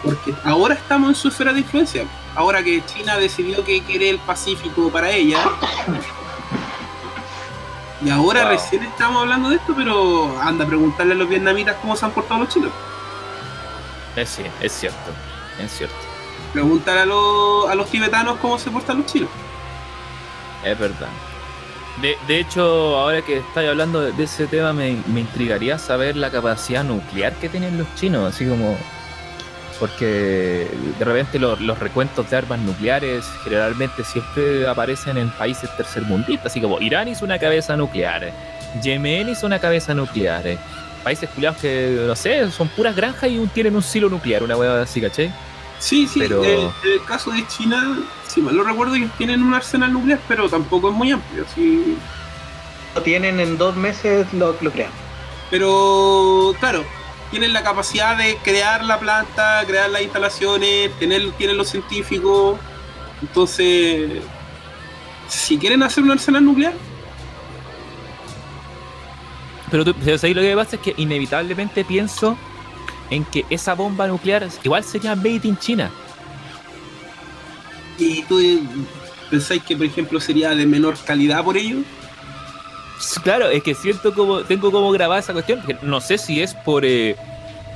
porque 0.04 0.34
ahora 0.44 0.74
estamos 0.74 1.08
en 1.10 1.14
su 1.14 1.28
esfera 1.28 1.52
de 1.52 1.60
influencia. 1.60 2.06
Ahora 2.34 2.62
que 2.62 2.84
China 2.86 3.16
decidió 3.16 3.64
que 3.64 3.82
quiere 3.84 4.10
el 4.10 4.18
Pacífico 4.20 4.90
para 4.92 5.10
ella. 5.10 5.38
Y 8.00 8.10
ahora 8.10 8.44
Wow. 8.44 8.50
recién 8.50 8.82
estamos 8.84 9.22
hablando 9.22 9.48
de 9.50 9.56
esto, 9.56 9.74
pero 9.74 10.38
anda 10.40 10.64
a 10.64 10.68
preguntarle 10.68 11.14
a 11.14 11.16
los 11.16 11.28
vietnamitas 11.28 11.76
cómo 11.80 11.96
se 11.96 12.04
han 12.04 12.12
portado 12.12 12.40
los 12.40 12.48
chinos. 12.48 12.72
Es, 14.16 14.30
sí, 14.30 14.44
es 14.60 14.72
cierto, 14.72 15.16
es 15.58 15.72
cierto, 15.72 16.08
Preguntar 16.52 16.98
a 16.98 17.06
los, 17.06 17.68
a 17.68 17.74
los 17.74 17.90
tibetanos 17.90 18.38
cómo 18.38 18.58
se 18.58 18.70
portan 18.70 18.98
los 18.98 19.06
chinos. 19.06 19.30
es 20.62 20.78
verdad. 20.78 21.18
De, 21.96 22.18
de 22.26 22.40
hecho, 22.40 22.62
ahora 22.98 23.22
que 23.22 23.38
estáis 23.38 23.68
hablando 23.70 24.00
de, 24.00 24.12
de 24.12 24.24
ese 24.24 24.48
tema, 24.48 24.72
me, 24.72 25.02
me 25.06 25.20
intrigaría 25.20 25.78
saber 25.78 26.16
la 26.16 26.30
capacidad 26.30 26.84
nuclear 26.84 27.38
que 27.38 27.48
tienen 27.48 27.78
los 27.78 27.94
chinos, 27.94 28.34
así 28.34 28.46
como... 28.48 28.84
Porque 29.80 30.68
de 30.98 31.04
repente 31.04 31.38
los, 31.38 31.60
los 31.60 31.78
recuentos 31.78 32.30
de 32.30 32.36
armas 32.36 32.60
nucleares 32.60 33.24
generalmente 33.42 34.04
siempre 34.04 34.68
aparecen 34.68 35.18
en 35.18 35.30
países 35.30 35.68
tercermundistas, 35.76 36.46
así 36.52 36.60
como 36.60 36.80
Irán 36.80 37.08
hizo 37.08 37.24
una 37.24 37.38
cabeza 37.38 37.76
nuclear, 37.76 38.32
Yemen 38.82 39.28
hizo 39.30 39.46
una 39.46 39.58
cabeza 39.58 39.92
nuclear, 39.92 40.44
países 41.02 41.28
culiados 41.30 41.58
que, 41.60 42.04
no 42.06 42.14
sé, 42.14 42.50
son 42.52 42.68
puras 42.68 42.94
granjas 42.94 43.28
y 43.30 43.36
un- 43.38 43.48
tienen 43.48 43.74
un 43.74 43.82
silo 43.82 44.08
nuclear, 44.08 44.42
una 44.44 44.56
hueá 44.56 44.82
así, 44.82 45.00
¿cachai? 45.00 45.32
Sí, 45.80 46.06
sí, 46.06 46.20
Pero- 46.20 46.42
en 46.44 46.70
el 46.84 47.04
caso 47.06 47.30
de 47.32 47.44
China, 47.48 47.98
si 48.28 48.40
mal 48.40 48.54
lo 48.56 48.62
recuerdo, 48.62 48.94
ellos 48.94 49.10
tienen 49.18 49.42
un 49.42 49.54
arsenal 49.54 49.92
nuclear, 49.92 50.20
pero 50.28 50.48
tampoco 50.48 50.88
es 50.90 50.94
muy 50.94 51.10
amplio. 51.10 51.44
sí. 51.54 51.96
Lo 52.94 53.02
tienen 53.02 53.40
en 53.40 53.58
dos 53.58 53.74
meses, 53.74 54.24
lo, 54.32 54.56
lo 54.60 54.70
crean. 54.70 54.90
Pero, 55.50 56.54
claro, 56.60 56.84
tienen 57.34 57.52
la 57.52 57.64
capacidad 57.64 58.16
de 58.16 58.36
crear 58.44 58.84
la 58.84 59.00
planta, 59.00 59.64
crear 59.66 59.90
las 59.90 60.02
instalaciones, 60.02 60.96
tener, 61.00 61.32
tienen 61.32 61.56
los 61.56 61.68
científicos. 61.68 62.60
Entonces, 63.20 64.22
si 65.26 65.58
quieren 65.58 65.82
hacer 65.82 66.04
un 66.04 66.12
arsenal 66.12 66.44
nuclear, 66.44 66.74
Pero 69.68 69.84
tú, 69.84 69.94
pero 70.04 70.16
¿sabes 70.16 70.36
lo 70.36 70.42
que 70.42 70.54
pasa? 70.54 70.76
Es 70.76 70.82
que 70.82 70.94
inevitablemente 70.96 71.84
pienso 71.84 72.38
en 73.10 73.24
que 73.24 73.44
esa 73.50 73.74
bomba 73.74 74.06
nuclear 74.06 74.46
igual 74.62 74.84
sería 74.84 75.16
made 75.16 75.40
in 75.42 75.58
China. 75.58 75.90
y 77.98 78.22
tú 78.22 78.38
pensáis 79.28 79.60
que, 79.64 79.76
por 79.76 79.86
ejemplo, 79.86 80.20
sería 80.20 80.50
de 80.50 80.66
menor 80.66 80.96
calidad 81.04 81.42
por 81.42 81.56
ello, 81.56 81.78
Claro, 83.22 83.48
es 83.48 83.62
que 83.62 83.74
siento 83.74 84.14
como, 84.14 84.42
tengo 84.42 84.70
como 84.70 84.90
grabada 84.90 85.20
esa 85.20 85.32
cuestión, 85.32 85.62
no 85.82 86.00
sé 86.00 86.18
si 86.18 86.42
es 86.42 86.54
por 86.54 86.84
eh, 86.84 87.16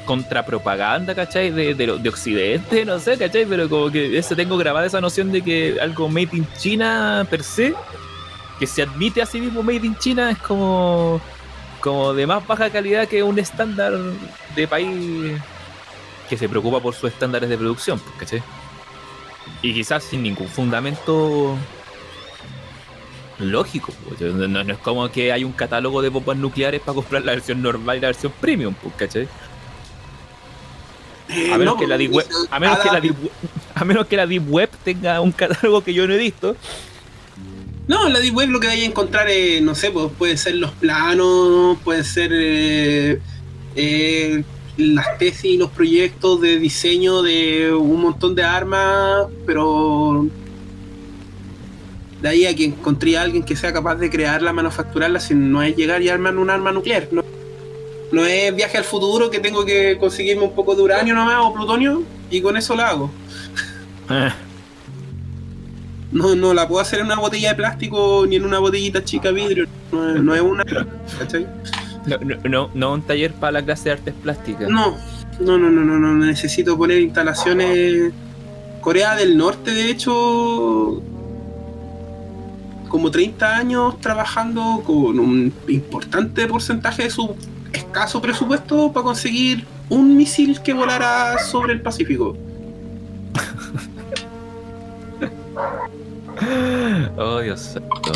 contrapropaganda, 0.05 1.15
¿cachai? 1.15 1.51
De, 1.51 1.75
de, 1.75 1.99
de 1.99 2.09
Occidente, 2.09 2.85
no 2.85 2.99
sé, 2.99 3.19
¿cachai? 3.19 3.45
Pero 3.45 3.69
como 3.69 3.91
que 3.91 4.19
ese 4.19 4.35
tengo 4.35 4.57
grabada 4.57 4.87
esa 4.87 5.01
noción 5.01 5.31
de 5.33 5.43
que 5.43 5.79
algo 5.81 6.09
made 6.09 6.31
in 6.33 6.47
China 6.57 7.27
per 7.29 7.43
se, 7.43 7.75
que 8.59 8.67
se 8.67 8.83
admite 8.83 9.21
a 9.23 9.27
sí 9.27 9.41
mismo 9.41 9.63
made 9.63 9.87
in 9.87 9.97
China, 9.99 10.31
es 10.31 10.39
como, 10.39 11.21
como 11.81 12.15
de 12.15 12.27
más 12.27 12.47
baja 12.47 12.71
calidad 12.71 13.07
que 13.07 13.23
un 13.23 13.39
estándar 13.39 13.93
de 14.57 14.67
país 14.67 15.41
que 16.29 16.37
se 16.37 16.49
preocupa 16.49 16.81
por 16.81 16.95
sus 16.95 17.11
estándares 17.13 17.49
de 17.49 17.59
producción, 17.59 18.01
¿cachai? 18.19 18.43
Y 19.63 19.75
quizás 19.75 20.05
sin 20.05 20.23
ningún 20.23 20.49
fundamento 20.49 21.57
lógico. 23.39 23.93
pues. 24.09 24.21
No, 24.21 24.61
es 24.61 24.79
como 24.79 25.11
que 25.11 25.33
hay 25.33 25.45
un 25.45 25.53
catálogo 25.53 26.03
de 26.03 26.09
bombas 26.09 26.37
nucleares 26.37 26.81
para 26.81 26.95
comprar 26.97 27.25
la 27.25 27.33
versión 27.33 27.63
normal 27.63 27.99
y 27.99 28.01
la 28.01 28.09
versión 28.09 28.33
premium, 28.41 28.75
pues, 28.83 28.95
¿cachai? 28.97 29.29
A 31.53 31.59
menos, 31.59 31.75
no, 31.75 31.77
que 31.77 31.87
la 31.87 31.99
deep 31.99 32.13
web, 32.13 32.27
a, 32.51 32.59
menos 32.59 32.79
que 32.79 32.91
la 32.91 33.01
deep 33.01 33.17
web- 33.23 33.33
a 33.75 33.85
menos 33.85 34.07
que 34.07 34.17
la 34.17 34.27
Deep 34.27 34.51
Web 34.51 34.71
tenga 34.83 35.21
un 35.21 35.31
catálogo 35.33 35.85
que 35.85 35.93
yo 35.95 36.07
no 36.09 36.15
he 36.15 36.19
visto. 36.19 36.57
No, 37.87 38.09
la 38.09 38.19
Deep 38.19 38.35
Web 38.35 38.49
lo 38.51 38.61
que 38.61 38.67
vais 38.67 38.83
a 38.83 38.87
encontrar, 38.87 39.29
eh, 39.31 39.61
no 39.63 39.75
sé, 39.75 39.91
pues 39.91 40.09
pueden 40.19 40.37
ser 40.37 40.57
los 40.57 40.73
planos, 40.73 41.79
pueden 41.85 42.05
ser 42.05 42.31
eh, 42.35 43.21
eh, 43.77 44.43
las 44.79 45.17
tesis 45.19 45.45
y 45.45 45.57
los 45.59 45.71
proyectos 45.71 46.41
de 46.41 46.59
diseño 46.59 47.23
de 47.23 47.73
un 47.73 48.01
montón 48.03 48.35
de 48.35 48.43
armas, 48.43 49.27
pero 49.47 49.88
de 52.23 52.29
ahí 52.29 52.47
a 52.47 52.55
que 52.55 52.65
encontré 52.65 53.17
a 53.17 53.23
alguien 53.23 53.43
que 53.45 53.55
sea 53.57 53.73
capaz 53.73 53.97
de 53.97 54.11
crearla, 54.11 54.53
manufacturarla, 54.53 55.21
si 55.21 55.35
no 55.35 55.63
es 55.63 55.77
llegar 55.77 56.03
y 56.03 56.09
armar 56.09 56.37
un 56.37 56.51
arma 56.51 56.73
nuclear. 56.73 57.09
No, 57.13 57.23
no 58.13 58.25
es 58.25 58.55
viaje 58.57 58.79
al 58.79 58.85
futuro 58.85 59.31
que 59.31 59.39
tengo 59.39 59.65
que 59.65 59.97
conseguirme 59.99 60.43
un 60.45 60.55
poco 60.55 60.75
de 60.75 60.83
uranio 60.83 61.15
nomás 61.15 61.37
o 61.41 61.53
plutonio 61.55 62.03
y 62.31 62.41
con 62.41 62.57
eso 62.57 62.75
la 62.75 62.89
hago. 62.91 63.11
Ah, 64.09 64.35
No, 66.11 66.35
no 66.35 66.55
la 66.55 66.67
puedo 66.67 66.81
hacer 66.81 67.01
en 67.01 67.07
una 67.07 67.17
botella 67.17 67.51
de 67.51 67.55
plástico 67.57 68.25
ni 68.27 68.37
en 68.37 68.45
una 68.47 68.59
botellita 68.59 69.05
chica 69.05 69.31
vidrio. 69.31 69.67
No, 69.93 70.15
es- 70.15 70.23
no 70.23 70.35
es 70.35 70.41
una. 70.41 70.65
¿cachai? 71.19 71.47
No, 72.07 72.17
no, 72.19 72.37
no, 72.49 72.71
no 72.75 72.93
un 72.95 73.03
taller 73.03 73.35
para 73.35 73.53
la 73.53 73.63
clase 73.63 73.85
de 73.85 73.93
artes 73.93 74.15
plásticas. 74.23 74.71
No, 74.71 74.97
no, 75.41 75.59
no, 75.59 75.69
no, 75.71 75.85
no, 75.85 75.99
no. 75.99 76.15
Necesito 76.27 76.79
poner 76.79 77.01
instalaciones. 77.01 78.13
Corea 78.81 79.17
del 79.17 79.37
Norte, 79.37 79.73
de 79.73 79.91
hecho, 79.91 81.03
como 82.89 83.11
30 83.11 83.57
años 83.57 84.01
trabajando 84.01 84.83
con 84.85 85.19
un 85.19 85.53
importante 85.69 86.47
porcentaje 86.47 87.05
de 87.05 87.11
su 87.11 87.37
escaso 87.73 88.21
presupuesto 88.21 88.93
para 88.93 89.05
conseguir 89.05 89.67
un 89.89 90.17
misil 90.17 90.61
que 90.63 90.73
volara 90.73 91.39
sobre 91.39 91.75
el 91.75 91.83
Pacífico. 91.83 92.37
Oh, 97.17 97.41
Dios 97.41 97.61
santo. 97.61 98.13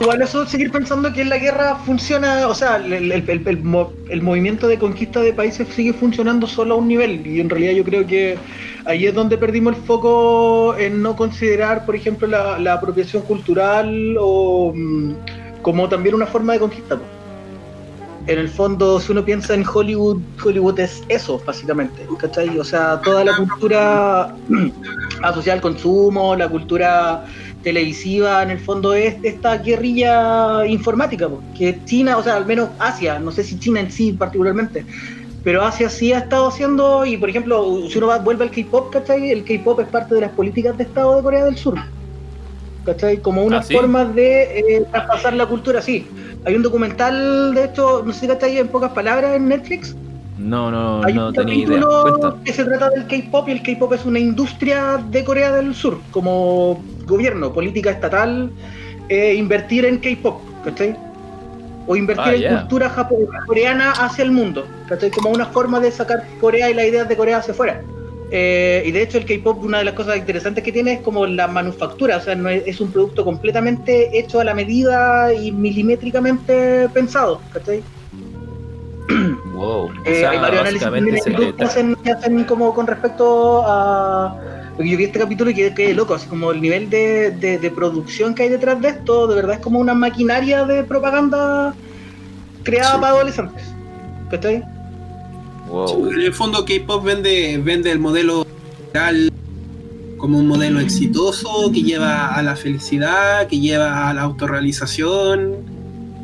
Igual 0.00 0.22
eso 0.22 0.44
seguir 0.46 0.70
pensando 0.72 1.12
que 1.12 1.24
la 1.24 1.38
guerra 1.38 1.76
funciona, 1.76 2.46
o 2.48 2.54
sea, 2.54 2.76
el, 2.76 2.92
el- 2.92 3.12
el- 3.12 3.42
el 3.46 3.62
mo- 3.62 3.92
el 4.08 4.20
movimiento 4.22 4.66
de 4.66 4.78
conquista 4.78 5.20
de 5.20 5.32
países 5.32 5.68
sigue 5.68 5.92
funcionando 5.92 6.46
solo 6.46 6.74
a 6.74 6.76
un 6.78 6.88
nivel 6.88 7.24
y 7.26 7.40
en 7.40 7.48
realidad 7.48 7.72
yo 7.72 7.84
creo 7.84 8.06
que 8.06 8.36
ahí 8.84 9.06
es 9.06 9.14
donde 9.14 9.38
perdimos 9.38 9.76
el 9.76 9.82
foco 9.82 10.74
en 10.76 11.02
no 11.02 11.14
considerar, 11.14 11.84
por 11.86 11.94
ejemplo, 11.94 12.26
la, 12.26 12.72
apropiación 12.72 13.22
cultural 13.22 14.16
o 14.18 14.72
mm, 14.74 15.12
como 15.62 15.88
también 15.88 16.14
una 16.16 16.26
forma 16.26 16.54
de 16.54 16.58
conquista. 16.60 16.98
En 18.28 18.38
el 18.38 18.48
fondo, 18.48 19.00
si 19.00 19.10
uno 19.10 19.24
piensa 19.24 19.52
en 19.54 19.64
Hollywood, 19.66 20.20
Hollywood 20.44 20.78
es 20.78 21.02
eso, 21.08 21.40
básicamente, 21.44 22.06
¿cachai? 22.20 22.56
O 22.56 22.62
sea, 22.64 23.00
toda 23.00 23.24
la 23.24 23.36
cultura 23.36 24.32
asociada 25.22 25.56
al 25.56 25.60
consumo, 25.60 26.34
la 26.36 26.48
cultura 26.48 27.24
televisiva 27.62 28.42
en 28.42 28.50
el 28.50 28.58
fondo 28.60 28.92
es 28.94 29.16
esta 29.22 29.58
guerrilla 29.58 30.66
informática, 30.66 31.28
po, 31.28 31.42
que 31.56 31.78
China, 31.84 32.16
o 32.18 32.22
sea, 32.22 32.36
al 32.36 32.46
menos 32.46 32.70
Asia, 32.78 33.18
no 33.18 33.30
sé 33.32 33.44
si 33.44 33.58
China 33.58 33.80
en 33.80 33.90
sí 33.90 34.12
particularmente, 34.12 34.84
pero 35.44 35.62
Asia 35.62 35.88
sí 35.88 36.12
ha 36.12 36.18
estado 36.18 36.48
haciendo, 36.48 37.04
y 37.06 37.16
por 37.16 37.28
ejemplo, 37.30 37.80
si 37.88 37.98
uno 37.98 38.08
va, 38.08 38.18
vuelve 38.18 38.44
al 38.44 38.50
K-pop, 38.50 38.92
¿cachai? 38.92 39.30
El 39.30 39.44
K-pop 39.44 39.80
es 39.80 39.88
parte 39.88 40.14
de 40.14 40.20
las 40.22 40.32
políticas 40.32 40.76
de 40.76 40.84
Estado 40.84 41.16
de 41.16 41.22
Corea 41.22 41.44
del 41.44 41.56
Sur, 41.56 41.78
¿cachai? 42.84 43.20
Como 43.20 43.44
una 43.44 43.58
¿Ah, 43.58 43.62
sí? 43.62 43.74
forma 43.74 44.04
de 44.04 44.42
eh, 44.76 44.84
traspasar 44.90 45.34
la 45.34 45.46
cultura, 45.46 45.80
sí. 45.82 46.06
Hay 46.44 46.54
un 46.56 46.62
documental, 46.62 47.54
de 47.54 47.64
hecho, 47.66 48.02
no 48.04 48.12
sé 48.12 48.26
cachai, 48.26 48.58
en 48.58 48.68
pocas 48.68 48.92
palabras 48.92 49.36
en 49.36 49.48
Netflix, 49.48 49.96
No, 50.36 50.70
no, 50.70 51.04
hay 51.04 51.14
no 51.14 51.28
un 51.28 51.34
tenía 51.34 51.54
idea. 51.54 51.82
Cuenta. 52.02 52.36
que 52.44 52.52
se 52.52 52.64
trata 52.64 52.90
del 52.90 53.06
K-pop 53.06 53.48
y 53.48 53.52
el 53.52 53.62
K-pop 53.62 53.92
es 53.92 54.04
una 54.04 54.18
industria 54.18 54.96
de 55.10 55.22
Corea 55.24 55.52
del 55.52 55.74
Sur, 55.74 56.00
como 56.10 56.82
gobierno, 57.06 57.52
política 57.52 57.90
estatal, 57.90 58.50
eh, 59.08 59.34
invertir 59.34 59.84
en 59.84 59.98
K-pop, 59.98 60.40
¿cachai? 60.64 60.96
O 61.86 61.96
invertir 61.96 62.24
Ah, 62.26 62.34
en 62.52 62.58
cultura 62.58 62.94
coreana 63.46 63.90
hacia 63.92 64.22
el 64.24 64.30
mundo, 64.30 64.66
¿cachai? 64.88 65.10
Como 65.10 65.30
una 65.30 65.46
forma 65.46 65.80
de 65.80 65.90
sacar 65.90 66.24
Corea 66.40 66.70
y 66.70 66.74
las 66.74 66.86
ideas 66.86 67.08
de 67.08 67.16
Corea 67.16 67.38
hacia 67.38 67.52
afuera. 67.52 67.82
Eh, 68.34 68.82
y 68.86 68.92
de 68.92 69.02
hecho 69.02 69.18
el 69.18 69.26
K-pop, 69.26 69.62
una 69.62 69.78
de 69.78 69.84
las 69.84 69.94
cosas 69.94 70.16
interesantes 70.16 70.64
que 70.64 70.72
tiene 70.72 70.94
es 70.94 71.00
como 71.00 71.26
la 71.26 71.48
manufactura, 71.48 72.16
o 72.16 72.20
sea, 72.20 72.34
no 72.34 72.48
es, 72.48 72.62
es 72.66 72.80
un 72.80 72.90
producto 72.90 73.24
completamente 73.24 74.18
hecho 74.18 74.40
a 74.40 74.44
la 74.44 74.54
medida 74.54 75.34
y 75.34 75.52
milimétricamente 75.52 76.88
pensado, 76.94 77.40
¿cachai? 77.52 77.82
Wow. 79.54 79.86
O 79.86 79.90
Eh, 80.06 80.20
sea, 80.20 80.30
hay 80.30 80.38
varios 80.38 80.82
análisis 80.82 81.24
que 81.24 81.62
hacen, 81.64 81.96
hacen 82.10 82.44
como 82.44 82.72
con 82.72 82.86
respecto 82.86 83.62
a 83.66 84.34
Porque 84.82 84.90
yo 84.90 84.98
vi 84.98 85.04
este 85.04 85.20
capítulo 85.20 85.48
y 85.50 85.54
quedé, 85.54 85.72
quedé 85.74 85.94
loco, 85.94 86.12
así 86.14 86.26
como 86.26 86.50
el 86.50 86.60
nivel 86.60 86.90
de, 86.90 87.30
de- 87.30 87.56
de 87.56 87.70
producción 87.70 88.34
que 88.34 88.42
hay 88.42 88.48
detrás 88.48 88.80
de 88.80 88.88
esto, 88.88 89.28
de 89.28 89.36
verdad 89.36 89.54
es 89.54 89.60
como 89.60 89.78
una 89.78 89.94
maquinaria 89.94 90.64
de 90.64 90.82
propaganda 90.82 91.72
creada 92.64 92.94
Sí. 92.94 93.00
para 93.00 93.12
adolescentes. 93.14 93.62
¿Cachai? 94.28 94.64
Wow. 95.68 96.10
En 96.10 96.20
el 96.20 96.34
fondo 96.34 96.64
K-pop 96.64 97.04
vende, 97.04 97.60
vende 97.62 97.92
el 97.92 98.00
modelo 98.00 98.44
real 98.92 99.30
como 100.18 100.38
un 100.38 100.48
modelo 100.48 100.80
exitoso 100.80 101.70
que 101.72 101.82
lleva 101.82 102.34
a 102.34 102.42
la 102.42 102.56
felicidad, 102.56 103.46
que 103.46 103.60
lleva 103.60 104.08
a 104.08 104.14
la 104.14 104.22
autorrealización. 104.22 105.58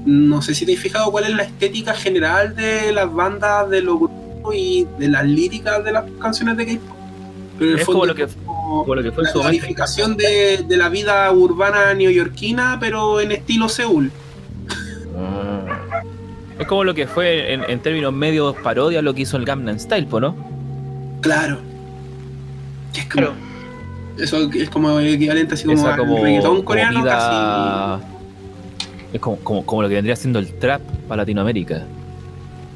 No 0.04 0.42
sé 0.42 0.52
si 0.56 0.66
te 0.66 0.72
has 0.74 0.80
fijado 0.80 1.12
cuál 1.12 1.24
es 1.24 1.30
la 1.36 1.44
estética 1.44 1.94
general 1.94 2.56
de 2.56 2.92
las 2.92 3.12
bandas, 3.14 3.70
de 3.70 3.82
los 3.82 3.98
grupos 4.00 4.52
y 4.56 4.84
de 4.98 5.06
las 5.10 5.24
líricas 5.24 5.84
de 5.84 5.92
las 5.92 6.04
canciones 6.20 6.56
de 6.56 6.66
K-pop. 6.66 6.96
Pero 7.58 7.70
en 7.70 7.74
el 7.74 7.80
Es 7.80 7.86
fondo 7.86 8.00
como 8.00 8.06
lo 8.06 8.14
que- 8.14 8.28
como 8.68 8.82
como 8.82 8.94
lo 8.96 9.02
que 9.02 9.12
fue 9.12 9.22
en 9.24 9.26
la 9.26 9.32
glorificación 9.42 10.16
de, 10.16 10.64
de 10.66 10.76
la 10.76 10.88
vida 10.88 11.30
urbana 11.32 11.94
neoyorquina, 11.94 12.76
pero 12.80 13.20
en 13.20 13.32
estilo 13.32 13.68
Seúl. 13.68 14.10
Ah. 15.16 16.02
Es 16.58 16.66
como 16.66 16.84
lo 16.84 16.94
que 16.94 17.06
fue 17.06 17.52
en, 17.54 17.64
en 17.68 17.80
términos 17.80 18.12
medios 18.12 18.56
parodia 18.62 19.00
lo 19.02 19.14
que 19.14 19.22
hizo 19.22 19.36
el 19.36 19.44
Gangnam 19.44 19.78
Style, 19.78 20.06
¿no? 20.10 20.34
Claro. 21.20 21.58
Es 22.94 23.04
como- 23.06 23.26
Claro. 23.26 23.32
Eso 24.18 24.50
es 24.52 24.68
como 24.68 24.98
el 24.98 25.14
equivalente 25.14 25.54
así 25.54 25.64
como 25.64 25.78
Esa 25.78 25.94
al 25.94 25.98
como, 26.00 26.16
reggaetón 26.24 26.50
como 26.56 26.64
coreano 26.64 27.02
vida- 27.04 28.00
Es 29.12 29.20
como, 29.20 29.36
como, 29.38 29.64
como 29.64 29.82
lo 29.82 29.88
que 29.88 29.94
vendría 29.94 30.16
siendo 30.16 30.40
el 30.40 30.52
trap 30.58 30.80
para 31.06 31.22
Latinoamérica. 31.22 31.84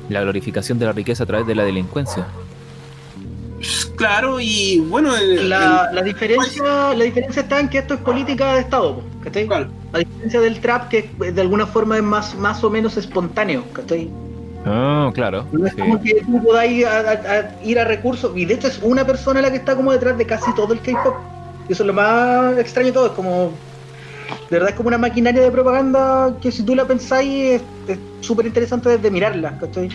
La 0.08 0.20
glorificación 0.22 0.78
de 0.78 0.86
la 0.86 0.92
riqueza 0.92 1.24
a 1.24 1.26
través 1.26 1.46
de 1.48 1.54
la 1.56 1.64
delincuencia. 1.64 2.26
Claro, 3.96 4.40
y 4.40 4.80
bueno, 4.88 5.16
el, 5.16 5.48
La, 5.48 5.90
la 5.92 6.02
diferencia, 6.02 6.94
la 6.94 7.04
diferencia 7.04 7.42
está 7.42 7.60
en 7.60 7.68
que 7.68 7.78
esto 7.78 7.94
es 7.94 8.00
política 8.00 8.54
de 8.54 8.60
Estado, 8.60 9.02
¿cachai? 9.22 9.46
claro. 9.46 9.68
A 9.92 9.98
diferencia 9.98 10.40
del 10.40 10.60
trap, 10.60 10.88
que 10.88 11.10
de 11.32 11.40
alguna 11.40 11.66
forma 11.66 11.96
es 11.96 12.02
más, 12.02 12.34
más 12.34 12.64
o 12.64 12.70
menos 12.70 12.96
espontáneo, 12.96 13.64
¿cachai? 13.72 14.08
Ah, 14.64 15.10
claro. 15.14 15.44
No 15.52 15.66
es 15.66 15.72
sí. 15.74 15.80
como 15.80 16.00
que 16.02 16.22
tú 16.24 16.42
podáis 16.42 16.84
a- 16.86 17.00
a- 17.00 17.12
a 17.12 17.64
ir 17.64 17.78
a 17.78 17.84
recursos, 17.84 18.32
y 18.36 18.44
de 18.44 18.54
hecho 18.54 18.68
es 18.68 18.80
una 18.82 19.04
persona 19.06 19.40
la 19.42 19.50
que 19.50 19.58
está 19.58 19.76
como 19.76 19.92
detrás 19.92 20.16
de 20.18 20.24
casi 20.26 20.52
todo 20.54 20.72
el 20.72 20.80
K-pop. 20.80 21.14
Y 21.68 21.72
eso 21.72 21.82
es 21.82 21.86
lo 21.86 21.92
más 21.92 22.58
extraño 22.58 22.86
de 22.88 22.92
todo, 22.92 23.06
es 23.06 23.12
como. 23.12 23.52
De 24.50 24.56
verdad 24.56 24.70
es 24.70 24.74
como 24.76 24.88
una 24.88 24.98
maquinaria 24.98 25.42
de 25.42 25.50
propaganda 25.50 26.34
que 26.40 26.50
si 26.50 26.62
tú 26.62 26.74
la 26.74 26.84
pensáis 26.86 27.60
es 27.60 27.62
es 27.88 27.98
súper 28.20 28.46
interesante 28.46 28.88
desde 28.88 29.10
mirarla, 29.10 29.58
¿cachai? 29.58 29.88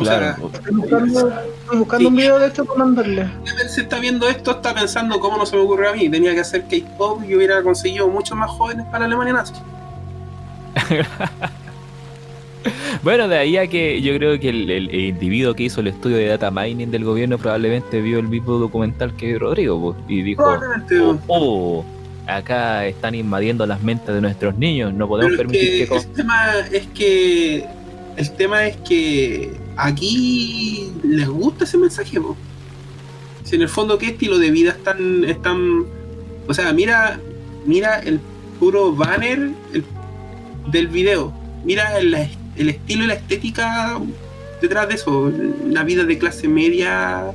O 0.00 0.04
sea, 0.04 0.18
Claro. 0.36 0.50
Estoy 0.52 0.74
buscando, 0.74 1.28
estoy 1.30 1.78
buscando 1.78 1.98
Sí. 2.00 2.06
un 2.06 2.16
video 2.16 2.38
de 2.38 2.46
esto 2.48 2.64
para 2.64 2.78
mandarle. 2.80 3.28
Se 3.68 3.82
está 3.82 3.98
viendo 4.00 4.28
esto, 4.28 4.50
está 4.52 4.74
pensando 4.74 5.20
cómo 5.20 5.36
no 5.38 5.46
se 5.46 5.56
me 5.56 5.62
ocurrió 5.62 5.90
a 5.90 5.92
mí. 5.94 6.08
Tenía 6.08 6.34
que 6.34 6.40
hacer 6.40 6.64
K-pop 6.68 7.22
y 7.28 7.34
hubiera 7.36 7.62
conseguido 7.62 8.08
muchos 8.08 8.36
más 8.36 8.50
jóvenes 8.50 8.86
para 8.90 9.04
Alemania 9.04 9.32
nazi. 9.34 9.54
Bueno, 13.02 13.28
de 13.28 13.36
ahí 13.36 13.58
a 13.58 13.66
que 13.66 14.00
yo 14.00 14.16
creo 14.16 14.40
que 14.40 14.48
el, 14.48 14.70
el- 14.70 14.88
el 14.88 15.00
individuo 15.00 15.52
que 15.54 15.64
hizo 15.64 15.80
el 15.82 15.88
estudio 15.88 16.16
de 16.16 16.26
data 16.28 16.50
mining 16.50 16.90
del 16.90 17.04
gobierno 17.04 17.36
probablemente 17.36 18.00
vio 18.00 18.18
el 18.18 18.28
mismo 18.28 18.54
documental 18.54 19.14
que 19.16 19.38
Rodrigo 19.38 19.78
po, 19.78 19.96
y 20.08 20.22
dijo, 20.22 20.42
oh, 20.46 21.18
oh, 21.26 21.84
acá 22.26 22.86
están 22.86 23.14
invadiendo 23.14 23.66
las 23.66 23.82
mentes 23.82 24.14
de 24.14 24.20
nuestros 24.22 24.56
niños, 24.56 24.94
no 24.94 25.06
podemos 25.06 25.36
Pero 25.36 25.50
es 25.50 25.52
permitir 25.58 25.78
que 25.80 25.88
que... 25.88 25.96
el 25.98 26.12
tema 26.14 26.44
es 26.72 26.86
que 26.94 27.66
el 28.16 28.30
tema 28.32 28.66
es 28.66 28.76
que 28.78 29.52
aquí 29.76 30.90
les 31.02 31.28
gusta 31.28 31.64
ese 31.64 31.78
mensaje, 31.78 32.20
po. 32.20 32.36
Si 33.44 33.56
en 33.56 33.62
el 33.62 33.68
fondo 33.68 33.98
qué 33.98 34.06
estilo 34.08 34.38
de 34.38 34.50
vida 34.50 34.70
están, 34.70 35.24
están, 35.24 35.84
o 36.46 36.54
sea, 36.54 36.72
mira, 36.72 37.20
mira 37.66 37.98
el 37.98 38.20
puro 38.58 38.94
banner 38.94 39.50
el- 39.72 39.84
del 40.70 40.88
video, 40.88 41.32
mira 41.64 41.98
el, 41.98 42.14
el 42.56 42.68
estilo 42.68 43.04
y 43.04 43.06
la 43.08 43.14
estética 43.14 43.98
detrás 44.62 44.88
de 44.88 44.94
eso, 44.94 45.30
la 45.66 45.82
vida 45.84 46.04
de 46.04 46.16
clase 46.18 46.48
media, 46.48 47.32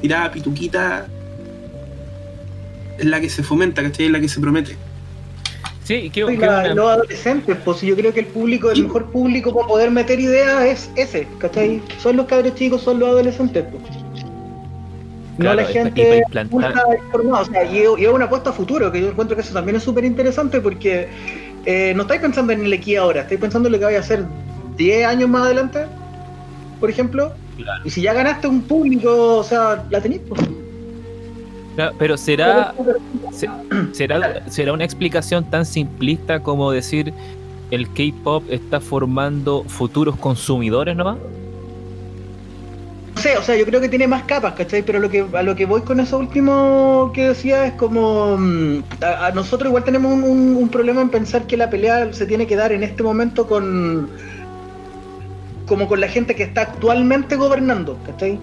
tirada 0.00 0.32
pituquita, 0.32 1.06
es 2.98 3.04
la 3.04 3.20
que 3.20 3.28
se 3.30 3.42
fomenta, 3.44 3.82
¿cachai? 3.82 4.06
Es 4.06 4.12
la 4.12 4.20
que 4.20 4.28
se 4.28 4.40
promete. 4.40 4.76
Sí, 5.86 6.10
la- 6.14 6.26
una- 6.62 6.74
los 6.74 6.90
adolescentes, 6.90 7.56
pues 7.64 7.80
yo 7.82 7.94
creo 7.94 8.12
que 8.12 8.20
el 8.20 8.26
público, 8.26 8.70
el 8.72 8.82
mejor 8.84 9.06
público 9.12 9.54
para 9.54 9.68
poder 9.68 9.90
meter 9.92 10.18
ideas 10.18 10.64
es 10.64 10.90
ese, 10.96 11.28
¿cachai? 11.38 11.80
Son 11.98 12.16
los 12.16 12.26
cabros 12.26 12.54
chicos, 12.56 12.82
son 12.82 12.98
los 12.98 13.08
adolescentes, 13.08 13.64
pues. 13.70 13.82
No 15.38 15.54
la 15.54 15.64
gente 15.64 16.24
implantar- 16.34 16.84
o 17.30 17.44
sea, 17.44 17.64
y 17.70 17.78
es, 17.78 17.88
y 17.98 18.04
es 18.04 18.10
una 18.10 18.24
apuesta 18.24 18.50
a 18.50 18.52
futuro, 18.52 18.90
que 18.90 19.00
yo 19.00 19.08
encuentro 19.10 19.36
que 19.36 19.42
eso 19.42 19.52
también 19.52 19.76
es 19.76 19.82
súper 19.82 20.04
interesante 20.04 20.60
porque 20.60 21.08
eh, 21.66 21.92
no 21.94 22.02
estáis 22.02 22.20
pensando 22.20 22.52
en 22.52 22.64
el 22.64 22.72
aquí 22.72 22.96
ahora, 22.96 23.20
estáis 23.22 23.40
pensando 23.40 23.68
en 23.68 23.72
lo 23.74 23.78
que 23.78 23.84
vaya 23.84 23.98
a 23.98 24.00
hacer 24.00 24.24
10 24.76 25.06
años 25.06 25.28
más 25.28 25.42
adelante, 25.44 25.84
por 26.80 26.88
ejemplo, 26.90 27.32
Claro. 27.58 27.82
y 27.84 27.90
si 27.90 28.02
ya 28.02 28.12
ganaste 28.12 28.48
un 28.48 28.62
público, 28.62 29.36
o 29.38 29.44
sea, 29.44 29.84
la 29.90 30.00
tenéis, 30.00 30.22
pues. 30.28 30.40
Claro, 31.76 31.94
pero 31.98 32.16
será, 32.16 32.74
se- 33.30 33.48
será, 33.92 34.42
será 34.48 34.72
una 34.72 34.84
explicación 34.84 35.48
tan 35.50 35.64
simplista 35.64 36.40
como 36.42 36.70
decir 36.72 37.12
el 37.70 37.86
K-pop 37.92 38.44
está 38.50 38.80
formando 38.80 39.62
futuros 39.68 40.16
consumidores 40.16 40.96
nomás. 40.96 41.18
No 43.14 43.22
sé, 43.22 43.36
o 43.38 43.42
sea, 43.42 43.56
yo 43.56 43.64
creo 43.64 43.80
que 43.80 43.88
tiene 43.88 44.06
más 44.06 44.24
capas, 44.24 44.54
¿cachai? 44.54 44.82
Pero 44.82 44.98
lo 44.98 45.08
que, 45.10 45.26
a 45.32 45.42
lo 45.42 45.56
que 45.56 45.64
voy 45.66 45.80
con 45.82 46.00
eso 46.00 46.18
último 46.18 47.10
que 47.14 47.28
decía 47.28 47.66
es 47.66 47.72
como. 47.74 48.36
mm, 48.38 48.82
A, 49.02 49.26
a 49.28 49.32
nosotros 49.32 49.68
igual 49.68 49.84
tenemos 49.84 50.12
un, 50.12 50.22
un- 50.22 50.56
un 50.56 50.68
problema 50.68 51.00
en 51.00 51.08
pensar 51.10 51.46
que 51.46 51.56
la 51.56 51.70
pelea 51.70 52.12
se 52.12 52.26
tiene 52.26 52.46
que 52.46 52.56
dar 52.56 52.72
en 52.72 52.82
este 52.82 53.02
momento 53.02 53.46
con. 53.46 54.10
como 55.66 55.88
con 55.88 56.00
la 56.00 56.08
gente 56.08 56.34
que 56.34 56.42
está 56.44 56.62
actualmente 56.62 57.36
gobernando, 57.36 57.98
¿cachai? 58.04 58.38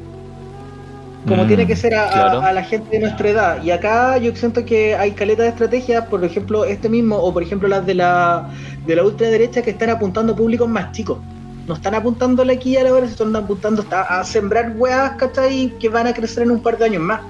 Como 1.27 1.45
Mm, 1.45 1.47
tiene 1.47 1.65
que 1.67 1.75
ser 1.75 1.95
a, 1.95 2.07
a- 2.07 2.11
claro. 2.11 2.41
a 2.41 2.51
la 2.51 2.63
gente 2.63 2.89
de 2.89 2.99
nuestra 2.99 3.29
edad. 3.29 3.63
Y 3.63 3.71
acá 3.71 4.17
yo 4.17 4.35
siento 4.35 4.65
que 4.65 4.95
hay 4.95 5.11
caleta 5.11 5.43
de 5.43 5.49
estrategias, 5.49 6.05
por 6.07 6.23
ejemplo, 6.23 6.65
este 6.65 6.89
mismo, 6.89 7.15
o 7.17 7.31
por 7.33 7.43
ejemplo 7.43 7.67
las 7.69 7.85
de 7.85 7.93
la, 7.95 8.49
de 8.85 8.95
la 8.95 9.03
ultraderecha 9.03 9.61
que 9.61 9.69
están 9.69 9.89
apuntando 9.89 10.33
a 10.33 10.35
públicos 10.35 10.67
más 10.67 10.91
chicos. 10.91 11.19
No 11.65 11.75
están 11.75 11.95
apuntándole 11.95 12.51
aquí 12.53 12.75
a 12.75 12.83
la 12.83 12.93
hora, 12.93 13.05
se 13.05 13.13
están 13.13 13.33
apuntando 13.35 13.83
hasta 13.83 14.01
a 14.01 14.23
sembrar 14.25 14.73
weas, 14.75 15.11
¿cachai? 15.11 15.73
Que 15.79 15.87
van 15.87 16.07
a 16.07 16.13
crecer 16.13 16.43
en 16.43 16.51
un 16.51 16.61
par 16.61 16.77
de 16.77 16.85
años 16.85 17.01
más. 17.01 17.21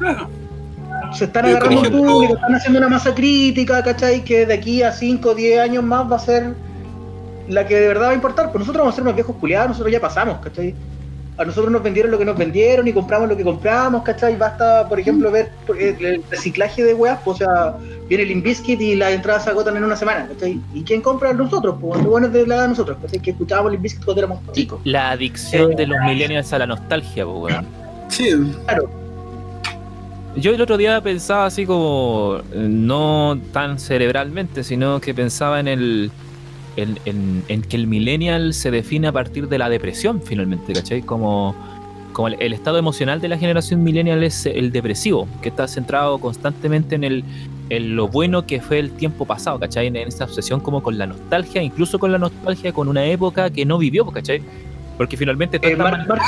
Claro. 0.00 0.28
Se 1.12 1.26
están 1.26 1.44
agarrando 1.44 1.82
ejemplo- 1.82 2.02
público, 2.02 2.34
están 2.34 2.54
haciendo 2.56 2.78
una 2.80 2.88
masa 2.88 3.14
crítica, 3.14 3.80
¿cachai? 3.84 4.24
Que 4.24 4.44
de 4.44 4.54
aquí 4.54 4.82
a 4.82 4.90
5 4.90 5.30
o 5.30 5.34
10 5.36 5.60
años 5.60 5.84
más 5.84 6.10
va 6.10 6.16
a 6.16 6.18
ser 6.18 6.54
la 7.48 7.64
que 7.64 7.76
de 7.78 7.86
verdad 7.86 8.06
va 8.08 8.10
a 8.10 8.14
importar. 8.14 8.46
Pues 8.46 8.58
nosotros 8.60 8.80
vamos 8.80 8.94
a 8.94 8.96
ser 8.96 9.02
unos 9.02 9.14
viejos 9.14 9.36
culiados, 9.36 9.68
nosotros 9.68 9.92
ya 9.92 10.00
pasamos, 10.00 10.38
¿cachai? 10.42 10.74
A 11.36 11.44
nosotros 11.44 11.72
nos 11.72 11.82
vendieron 11.82 12.12
lo 12.12 12.18
que 12.18 12.24
nos 12.24 12.36
vendieron 12.38 12.86
y 12.86 12.92
compramos 12.92 13.28
lo 13.28 13.36
que 13.36 13.42
compramos, 13.42 14.02
¿cachai? 14.04 14.36
Basta, 14.36 14.88
por 14.88 15.00
ejemplo, 15.00 15.30
ver 15.32 15.50
por- 15.66 15.80
el 15.80 16.22
reciclaje 16.30 16.84
de 16.84 16.94
weas, 16.94 17.18
pues, 17.24 17.36
o 17.40 17.44
sea, 17.44 17.74
viene 18.08 18.22
el 18.22 18.30
Inbiscuit 18.30 18.80
y 18.80 18.94
las 18.94 19.12
entradas 19.12 19.42
se 19.44 19.50
agotan 19.50 19.76
en 19.76 19.82
una 19.82 19.96
semana, 19.96 20.28
¿cachai? 20.28 20.60
¿Y 20.72 20.82
quién 20.84 21.00
compra? 21.00 21.32
Nosotros, 21.32 21.74
pues, 21.80 22.00
lo 22.04 22.10
bueno 22.10 22.28
es 22.28 22.32
de 22.32 22.46
la 22.46 22.54
edad 22.54 22.62
de 22.62 22.68
nosotros, 22.68 22.98
¿cachai? 23.02 23.18
Que 23.20 23.32
escuchábamos 23.32 23.70
el 23.72 23.76
Inbiscuit 23.76 24.04
cuando 24.04 24.20
éramos 24.22 24.38
chicos. 24.52 24.80
La 24.84 25.10
adicción 25.10 25.72
Eh, 25.72 25.76
de 25.76 25.86
los 25.88 25.98
millennials 26.06 26.52
a 26.52 26.58
la 26.60 26.66
nostalgia, 26.66 27.24
pues, 27.24 27.36
weón. 27.52 27.66
Sí, 28.08 28.28
Yo 30.36 30.52
el 30.52 30.60
otro 30.60 30.76
día 30.76 31.00
pensaba 31.00 31.46
así 31.46 31.64
como, 31.64 32.38
eh, 32.52 32.66
no 32.68 33.38
tan 33.52 33.78
cerebralmente, 33.78 34.64
sino 34.64 35.00
que 35.00 35.14
pensaba 35.14 35.60
en 35.60 35.68
el. 35.68 36.10
En, 36.76 36.98
en- 37.04 37.44
en 37.48 37.62
que 37.62 37.76
el 37.76 37.86
millennial 37.86 38.52
se 38.54 38.70
define 38.70 39.06
a 39.08 39.12
partir 39.12 39.48
de 39.48 39.58
la 39.58 39.68
depresión, 39.68 40.20
finalmente, 40.22 40.72
¿cachai? 40.72 41.02
Como, 41.02 41.54
como 42.12 42.28
el, 42.28 42.36
el 42.40 42.52
estado 42.52 42.78
emocional 42.78 43.20
de 43.20 43.28
la 43.28 43.38
generación 43.38 43.82
millennial 43.84 44.24
es 44.24 44.44
el 44.46 44.72
depresivo, 44.72 45.28
que 45.40 45.50
está 45.50 45.68
centrado 45.68 46.18
constantemente 46.18 46.96
en, 46.96 47.04
el, 47.04 47.24
en 47.70 47.94
lo 47.94 48.08
bueno 48.08 48.44
que 48.46 48.60
fue 48.60 48.78
el 48.80 48.90
tiempo 48.90 49.24
pasado, 49.24 49.58
¿cachai? 49.60 49.86
En, 49.86 49.96
esta 49.96 50.24
obsesión 50.24 50.58
como 50.60 50.82
con 50.82 50.98
la 50.98 51.06
nostalgia, 51.06 51.62
incluso 51.62 51.98
con 51.98 52.10
la 52.10 52.18
nostalgia 52.18 52.72
con 52.72 52.88
una 52.88 53.04
época 53.04 53.50
que 53.50 53.64
no 53.64 53.78
vivió, 53.78 54.04
¿cachai? 54.06 54.42
Porque 54.96 55.16
finalmente 55.16 55.58
Eh, 55.62 55.76
Mark, 55.76 56.06
Mark 56.08 56.22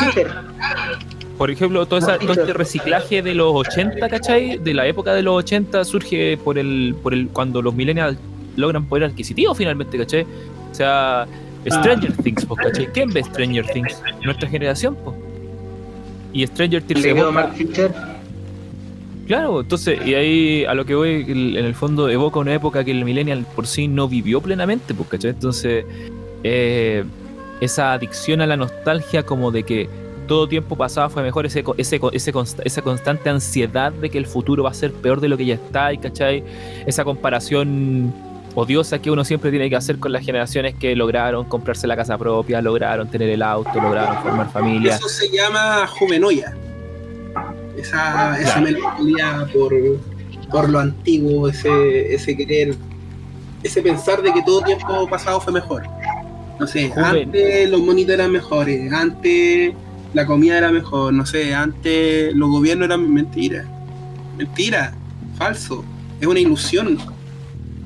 por 1.38 1.50
ejemplo, 1.50 1.85
todo, 1.87 1.98
esa- 1.98 2.18
todo 2.18 2.32
este 2.32 2.52
reciclaje 2.52 3.20
de 3.22 3.35
los 3.35 3.52
80, 3.52 4.09
¿cachai? 4.09 4.59
De 4.59 4.72
la 4.74 4.87
época 4.87 5.12
de 5.12 5.22
los 5.22 5.35
80 5.37 5.85
surge 5.85 6.38
por 6.38 6.56
el, 6.59 6.94
por 7.02 7.12
el 7.12 7.28
cuando 7.28 7.61
los 7.61 7.74
millennials 7.74 8.16
logran 8.57 8.85
poder 8.87 9.05
adquisitivo 9.05 9.55
finalmente, 9.55 9.97
¿cachai? 9.99 10.23
O 10.71 10.75
sea, 10.75 11.27
Stranger 11.66 12.12
Things, 12.19 12.45
pues, 12.47 12.61
¿cachai? 12.61 12.87
¿Quién 12.92 13.12
ve 13.12 13.23
Stranger 13.25 13.66
Things? 13.66 14.03
Nuestra 14.25 14.49
generación, 14.49 14.97
pues. 15.05 15.16
Y 16.33 16.47
Stranger 16.47 16.83
Things 16.83 17.03
Le 17.03 17.14
quedó 17.14 17.33
Mark 17.33 17.53
Fisher. 17.55 17.90
Claro, 19.27 19.61
entonces, 19.61 19.99
y 20.07 20.14
ahí 20.14 20.64
a 20.66 20.75
lo 20.75 20.85
que 20.85 20.95
voy, 20.95 21.25
en 21.27 21.57
el 21.64 21.75
fondo 21.75 22.09
evoca 22.09 22.38
una 22.38 22.55
época 22.55 22.85
que 22.85 22.92
el 22.92 23.05
millennial 23.05 23.45
por 23.57 23.66
sí 23.66 23.88
no 23.88 24.07
vivió 24.09 24.40
plenamente, 24.40 24.95
pues, 24.95 25.09
¿cachai? 25.09 25.31
Entonces, 25.31 25.85
eh, 26.45 27.03
esa 27.61 27.92
adicción 27.95 28.40
a 28.40 28.47
la 28.47 28.57
nostalgia 28.57 29.25
como 29.25 29.51
de 29.51 29.64
que 29.64 29.88
todo 30.29 30.47
tiempo 30.47 30.77
pasado 30.77 31.09
fue 31.11 31.23
mejor, 31.25 31.47
ese, 31.47 31.64
co- 31.64 31.75
ese, 31.79 31.99
co- 31.99 32.12
ese 32.12 32.33
esa 32.64 32.83
constante 32.83 33.29
ansiedad 33.31 33.92
de 33.92 34.11
que 34.11 34.19
el 34.19 34.27
futuro 34.27 34.62
va 34.64 34.71
a 34.71 34.75
ser 34.75 34.92
peor 34.92 35.21
de 35.21 35.29
lo 35.29 35.37
que 35.37 35.47
ya 35.47 35.55
está, 35.55 35.92
y 35.92 35.99
¿cachai? 35.99 36.45
Esa 36.87 37.03
comparación 37.05 38.12
odiosa 38.57 38.99
que 39.01 39.11
uno 39.11 39.23
siempre 39.25 39.51
tiene 39.51 39.69
que 39.71 39.77
hacer 39.77 39.99
con 40.01 40.11
las 40.12 40.25
generaciones 40.25 40.75
que 40.75 40.97
lograron 40.97 41.45
comprarse 41.45 41.87
la 41.87 41.95
casa 41.95 42.16
propia, 42.19 42.61
lograron 42.62 43.09
tener 43.09 43.29
el 43.29 43.42
auto, 43.42 43.71
lograron 43.81 44.23
formar 44.23 44.51
familia. 44.51 44.95
Eso 44.97 45.09
se 45.09 45.29
llama 45.31 45.87
juvenoia. 45.87 46.57
Esa, 47.77 48.40
esa 48.40 48.53
Claro. 48.55 48.61
melancolía 48.62 49.47
por, 49.53 49.73
por 50.51 50.71
lo 50.71 50.79
antiguo, 50.79 51.49
ese, 51.49 52.14
ese 52.14 52.35
querer, 52.35 52.75
ese 53.62 53.83
pensar 53.83 54.23
de 54.23 54.33
que 54.33 54.42
todo 54.42 54.62
tiempo 54.62 55.07
pasado 55.09 55.38
fue 55.40 55.53
mejor. 55.53 55.83
No 56.59 56.66
sé, 56.66 56.88
Juven- 56.90 57.05
antes 57.27 57.69
los 57.69 57.81
monitos 57.83 58.14
eran 58.14 58.33
mejores, 58.33 58.90
antes 58.90 59.75
la 60.14 60.25
comida 60.25 60.57
era 60.57 60.71
mejor, 60.73 61.12
no 61.12 61.27
sé, 61.27 61.55
antes 61.55 62.35
los 62.35 62.49
gobiernos 62.49 62.87
eran 62.87 63.12
mentira. 63.12 63.66
Mentira, 64.38 64.95
falso, 65.37 65.85
es 66.19 66.27
una 66.27 66.40
ilusión. 66.40 66.97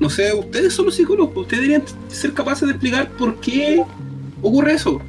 No 0.00 0.08
sé, 0.08 0.32
ustedes 0.32 0.72
son 0.72 0.86
los 0.86 0.94
psicólogos, 0.94 1.36
ustedes 1.36 1.62
deberían 1.62 1.82
ser 2.08 2.32
capaces 2.32 2.66
de 2.66 2.72
explicar 2.72 3.10
por 3.10 3.36
qué 3.36 3.84
ocurre 4.42 4.72
eso. 4.72 5.00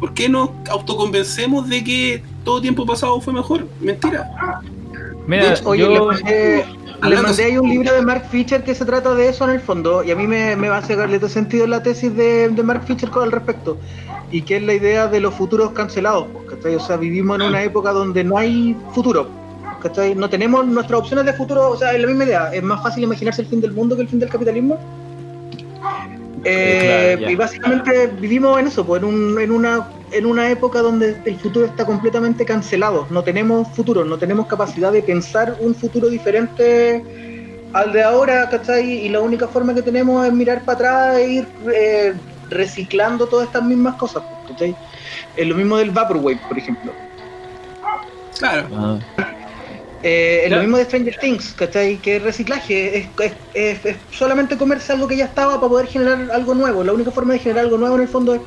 ¿Por 0.00 0.14
qué 0.14 0.28
nos 0.28 0.48
autoconvencemos 0.70 1.68
de 1.68 1.84
que 1.84 2.22
todo 2.42 2.62
tiempo 2.62 2.86
pasado 2.86 3.20
fue 3.20 3.34
mejor? 3.34 3.66
Mentira. 3.80 4.30
Mira, 5.26 5.54
Oye, 5.64 5.82
yo- 5.82 6.10
le 7.02 7.16
mandé, 7.22 7.44
ahí 7.44 7.56
un 7.58 7.68
libro 7.68 7.92
de 7.92 8.02
Mark 8.02 8.26
Fisher 8.30 8.62
que 8.64 8.74
se 8.74 8.84
trata 8.84 9.14
de 9.14 9.28
eso 9.28 9.44
en 9.44 9.50
el 9.50 9.60
fondo, 9.60 10.02
y 10.02 10.10
a 10.10 10.16
mí 10.16 10.26
me, 10.26 10.56
me 10.56 10.68
va 10.68 10.78
a 10.78 10.82
sacarle 10.82 11.18
todo 11.18 11.28
sentido 11.30 11.66
la 11.66 11.82
tesis 11.82 12.14
de, 12.14 12.48
de 12.48 12.62
Mark 12.62 12.84
Fisher 12.86 13.10
con 13.10 13.22
al 13.22 13.32
respecto, 13.32 13.78
y 14.30 14.42
que 14.42 14.56
es 14.56 14.62
la 14.62 14.74
idea 14.74 15.06
de 15.08 15.20
los 15.20 15.34
futuros 15.34 15.72
cancelados, 15.72 16.26
¿cachai? 16.48 16.74
O 16.74 16.80
sea, 16.80 16.96
vivimos 16.96 17.40
en 17.40 17.46
una 17.46 17.62
época 17.62 17.92
donde 17.92 18.24
no 18.24 18.36
hay 18.38 18.76
futuro, 18.92 19.28
¿cachai? 19.80 20.14
No 20.14 20.28
tenemos 20.30 20.66
nuestras 20.66 21.00
opciones 21.00 21.24
de 21.26 21.32
futuro, 21.32 21.70
o 21.70 21.76
sea, 21.76 21.92
es 21.92 22.00
la 22.00 22.06
misma 22.06 22.24
idea, 22.24 22.50
es 22.52 22.62
más 22.62 22.82
fácil 22.82 23.02
imaginarse 23.04 23.42
el 23.42 23.48
fin 23.48 23.60
del 23.60 23.72
mundo 23.72 23.96
que 23.96 24.02
el 24.02 24.08
fin 24.08 24.18
del 24.20 24.28
capitalismo. 24.28 24.78
Eh, 26.44 27.12
claro, 27.16 27.20
ya. 27.20 27.30
y 27.30 27.36
básicamente 27.36 28.06
vivimos 28.18 28.58
en 28.58 28.66
eso, 28.68 28.84
pues, 28.86 29.02
en, 29.02 29.08
un- 29.08 29.38
en 29.40 29.50
una 29.50 29.88
en 30.12 30.26
una 30.26 30.50
época 30.50 30.80
donde 30.80 31.16
el 31.24 31.36
futuro 31.38 31.66
está 31.66 31.84
completamente 31.84 32.44
cancelado. 32.44 33.06
No 33.10 33.22
tenemos 33.22 33.68
futuro, 33.68 34.04
no 34.04 34.18
tenemos 34.18 34.46
capacidad 34.48 34.90
de 34.90 35.02
pensar 35.02 35.56
un 35.60 35.72
futuro 35.72 36.08
diferente 36.08 37.04
al 37.72 37.92
de 37.92 38.02
ahora, 38.02 38.48
¿cachai? 38.50 38.90
Y 39.06 39.08
la 39.08 39.20
única 39.20 39.46
forma 39.46 39.72
que 39.72 39.82
tenemos 39.82 40.26
es 40.26 40.32
mirar 40.32 40.62
para 40.64 40.74
atrás 40.76 41.16
e 41.18 41.30
ir 41.34 41.46
eh, 41.72 42.14
reciclando 42.48 43.26
todas 43.26 43.46
estas 43.46 43.62
mismas 43.62 43.94
cosas, 43.96 44.24
¿cachai? 44.48 44.74
Es 45.36 45.46
lo 45.46 45.54
mismo 45.54 45.76
del 45.76 45.92
Vaporwave, 45.92 46.40
por 46.48 46.58
ejemplo. 46.58 46.90
Claro. 48.38 48.66
Ah. 48.74 48.98
Eh, 50.02 50.42
es 50.46 50.52
lo 50.52 50.60
mismo 50.60 50.78
de 50.78 50.84
Stranger 50.84 51.18
Things, 51.18 51.54
¿cachai? 51.54 52.00
Que 52.00 52.16
es 52.16 52.22
reciclaje, 52.22 52.98
es, 52.98 53.10
es- 53.18 53.36
es- 53.52 53.84
es 53.84 54.06
solamente 54.10 54.56
comerse 54.56 54.92
algo 54.92 55.06
que 55.08 55.16
ya 55.16 55.26
estaba 55.26 55.56
para 55.60 55.68
poder 55.68 55.86
generar 55.88 56.30
algo 56.32 56.54
nuevo. 56.54 56.82
La 56.84 56.92
única 56.94 57.10
forma 57.12 57.34
de 57.34 57.40
generar 57.40 57.64
algo 57.64 57.76
nuevo 57.78 57.96
en 57.96 58.02
el 58.02 58.08
fondo 58.08 58.34
es, 58.34 58.42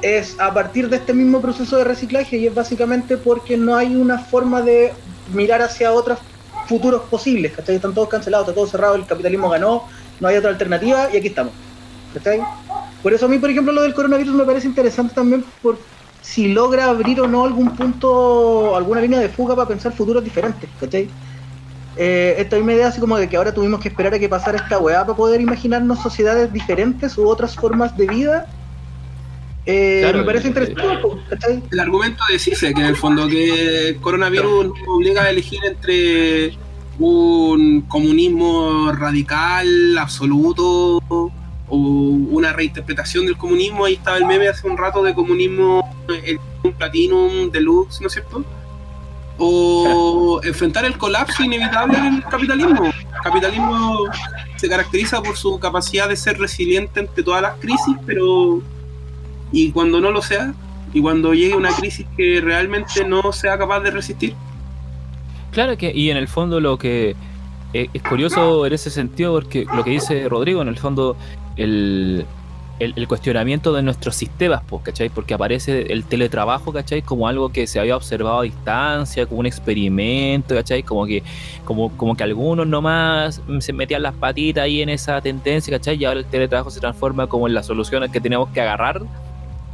es 0.00 0.40
a 0.40 0.54
partir 0.54 0.88
de 0.88 0.96
este 0.96 1.14
mismo 1.14 1.40
proceso 1.42 1.76
de 1.78 1.84
reciclaje 1.84 2.38
y 2.38 2.46
es 2.46 2.54
básicamente 2.54 3.18
porque 3.18 3.56
no 3.56 3.76
hay 3.76 3.96
una 3.96 4.18
forma 4.20 4.62
de 4.62 5.02
mirar 5.26 5.62
hacia 5.62 5.92
otros 5.92 6.20
futuros 6.66 7.08
posibles, 7.10 7.54
¿cachai? 7.56 7.76
Están 7.76 7.94
todos 7.94 8.08
cancelados, 8.08 8.46
está 8.48 8.54
todo 8.54 8.66
cerrado, 8.68 8.94
el 8.96 9.06
capitalismo 9.06 9.48
ganó, 9.50 9.86
no 10.20 10.28
hay 10.28 10.36
otra 10.36 10.50
alternativa 10.50 11.08
y 11.12 11.16
aquí 11.18 11.28
estamos, 11.28 11.56
¿cachai? 12.12 12.52
Por 13.02 13.14
eso 13.14 13.26
a 13.26 13.28
mí, 13.28 13.38
por 13.38 13.50
ejemplo, 13.50 13.72
lo 13.72 13.82
del 13.82 13.94
coronavirus 13.94 14.34
me 14.34 14.44
parece 14.44 14.68
interesante 14.68 15.14
también 15.14 15.52
por 15.60 15.88
si 16.22 16.52
logra 16.52 16.86
abrir 16.86 17.20
o 17.20 17.28
no 17.28 17.44
algún 17.44 17.74
punto, 17.76 18.76
alguna 18.76 19.00
línea 19.00 19.18
de 19.20 19.28
fuga 19.28 19.56
para 19.56 19.68
pensar 19.68 19.92
futuros 19.92 20.22
diferentes, 20.22 20.68
¿cachai? 20.80 21.08
Eh, 21.96 22.36
esta 22.38 22.56
misma 22.56 22.74
idea 22.74 22.88
así 22.88 23.00
como 23.00 23.16
de 23.16 23.28
que 23.28 23.36
ahora 23.36 23.52
tuvimos 23.52 23.80
que 23.80 23.88
esperar 23.88 24.14
a 24.14 24.18
que 24.18 24.28
pasara 24.28 24.58
esta 24.58 24.78
weá 24.78 25.04
para 25.04 25.16
poder 25.16 25.40
imaginarnos 25.40 26.00
sociedades 26.00 26.52
diferentes 26.52 27.18
u 27.18 27.26
otras 27.28 27.56
formas 27.56 27.96
de 27.96 28.06
vida. 28.06 28.46
Eh, 29.66 30.00
Claro, 30.02 30.18
me 30.18 30.24
parece 30.24 30.46
eh, 30.46 30.50
interesante, 30.50 31.08
¿cachai? 31.28 31.62
El 31.70 31.80
argumento 31.80 32.22
de 32.30 32.38
CICE, 32.38 32.72
que 32.72 32.80
en 32.80 32.86
el 32.86 32.96
fondo 32.96 33.26
que 33.26 33.88
el 33.88 33.96
coronavirus 33.96 34.66
nos 34.66 34.88
obliga 34.88 35.24
a 35.24 35.30
elegir 35.30 35.60
entre 35.64 36.56
un 36.98 37.82
comunismo 37.82 38.92
radical, 38.92 39.98
absoluto, 39.98 41.32
o 41.68 41.76
una 41.76 42.52
reinterpretación 42.52 43.26
del 43.26 43.36
comunismo. 43.36 43.84
Ahí 43.84 43.94
estaba 43.94 44.16
el 44.16 44.26
meme 44.26 44.48
hace 44.48 44.66
un 44.66 44.76
rato 44.76 45.02
de 45.02 45.14
comunismo, 45.14 45.88
el 46.24 46.38
un 46.62 46.72
platinum 46.72 47.50
deluxe, 47.50 48.00
¿no 48.00 48.08
es 48.08 48.12
cierto? 48.12 48.44
O 49.38 50.40
enfrentar 50.44 50.84
el 50.84 50.98
colapso 50.98 51.42
inevitable 51.42 52.00
del 52.00 52.24
capitalismo. 52.24 52.86
El 52.86 53.22
capitalismo 53.22 54.04
se 54.56 54.68
caracteriza 54.68 55.22
por 55.22 55.36
su 55.36 55.58
capacidad 55.58 56.08
de 56.08 56.16
ser 56.16 56.38
resiliente 56.38 57.00
ante 57.00 57.22
todas 57.22 57.42
las 57.42 57.58
crisis, 57.58 57.96
pero 58.06 58.60
y 59.52 59.70
cuando 59.70 60.00
no 60.00 60.10
lo 60.10 60.20
sea, 60.20 60.52
y 60.92 61.00
cuando 61.00 61.34
llegue 61.34 61.54
una 61.54 61.70
crisis 61.70 62.06
que 62.16 62.40
realmente 62.40 63.04
no 63.04 63.32
sea 63.32 63.58
capaz 63.58 63.80
de 63.80 63.90
resistir. 63.90 64.34
Claro 65.52 65.76
que, 65.76 65.92
y 65.94 66.10
en 66.10 66.16
el 66.16 66.28
fondo 66.28 66.60
lo 66.60 66.78
que 66.78 67.16
eh, 67.72 67.88
es 67.92 68.02
curioso 68.02 68.66
en 68.66 68.72
ese 68.72 68.90
sentido, 68.90 69.32
porque 69.32 69.66
lo 69.74 69.84
que 69.84 69.90
dice 69.90 70.28
Rodrigo, 70.28 70.62
en 70.62 70.68
el 70.68 70.78
fondo, 70.78 71.16
el, 71.58 72.24
el, 72.78 72.94
el 72.96 73.08
cuestionamiento 73.08 73.72
de 73.72 73.82
nuestros 73.82 74.14
sistemas, 74.16 74.62
pues, 74.68 74.82
¿cachai? 74.84 75.08
Porque 75.10 75.34
aparece 75.34 75.92
el 75.92 76.04
teletrabajo, 76.04 76.72
¿cachai? 76.72 77.02
Como 77.02 77.28
algo 77.28 77.50
que 77.50 77.66
se 77.66 77.80
había 77.80 77.96
observado 77.96 78.38
a 78.38 78.42
distancia, 78.44 79.26
como 79.26 79.40
un 79.40 79.46
experimento, 79.46 80.54
¿cachai? 80.54 80.82
Como 80.84 81.04
que, 81.04 81.22
como, 81.64 81.90
como 81.96 82.16
que 82.16 82.22
algunos 82.22 82.66
nomás 82.66 83.42
se 83.58 83.72
metían 83.72 84.02
las 84.02 84.14
patitas 84.14 84.62
ahí 84.64 84.80
en 84.80 84.88
esa 84.88 85.20
tendencia, 85.20 85.76
¿cachai? 85.76 85.96
Y 85.96 86.04
ahora 86.04 86.20
el 86.20 86.26
teletrabajo 86.26 86.70
se 86.70 86.80
transforma 86.80 87.26
como 87.26 87.48
en 87.48 87.54
la 87.54 87.62
solución 87.62 88.02
a 88.04 88.08
que 88.08 88.20
tenemos 88.20 88.48
que 88.50 88.60
agarrar 88.60 89.02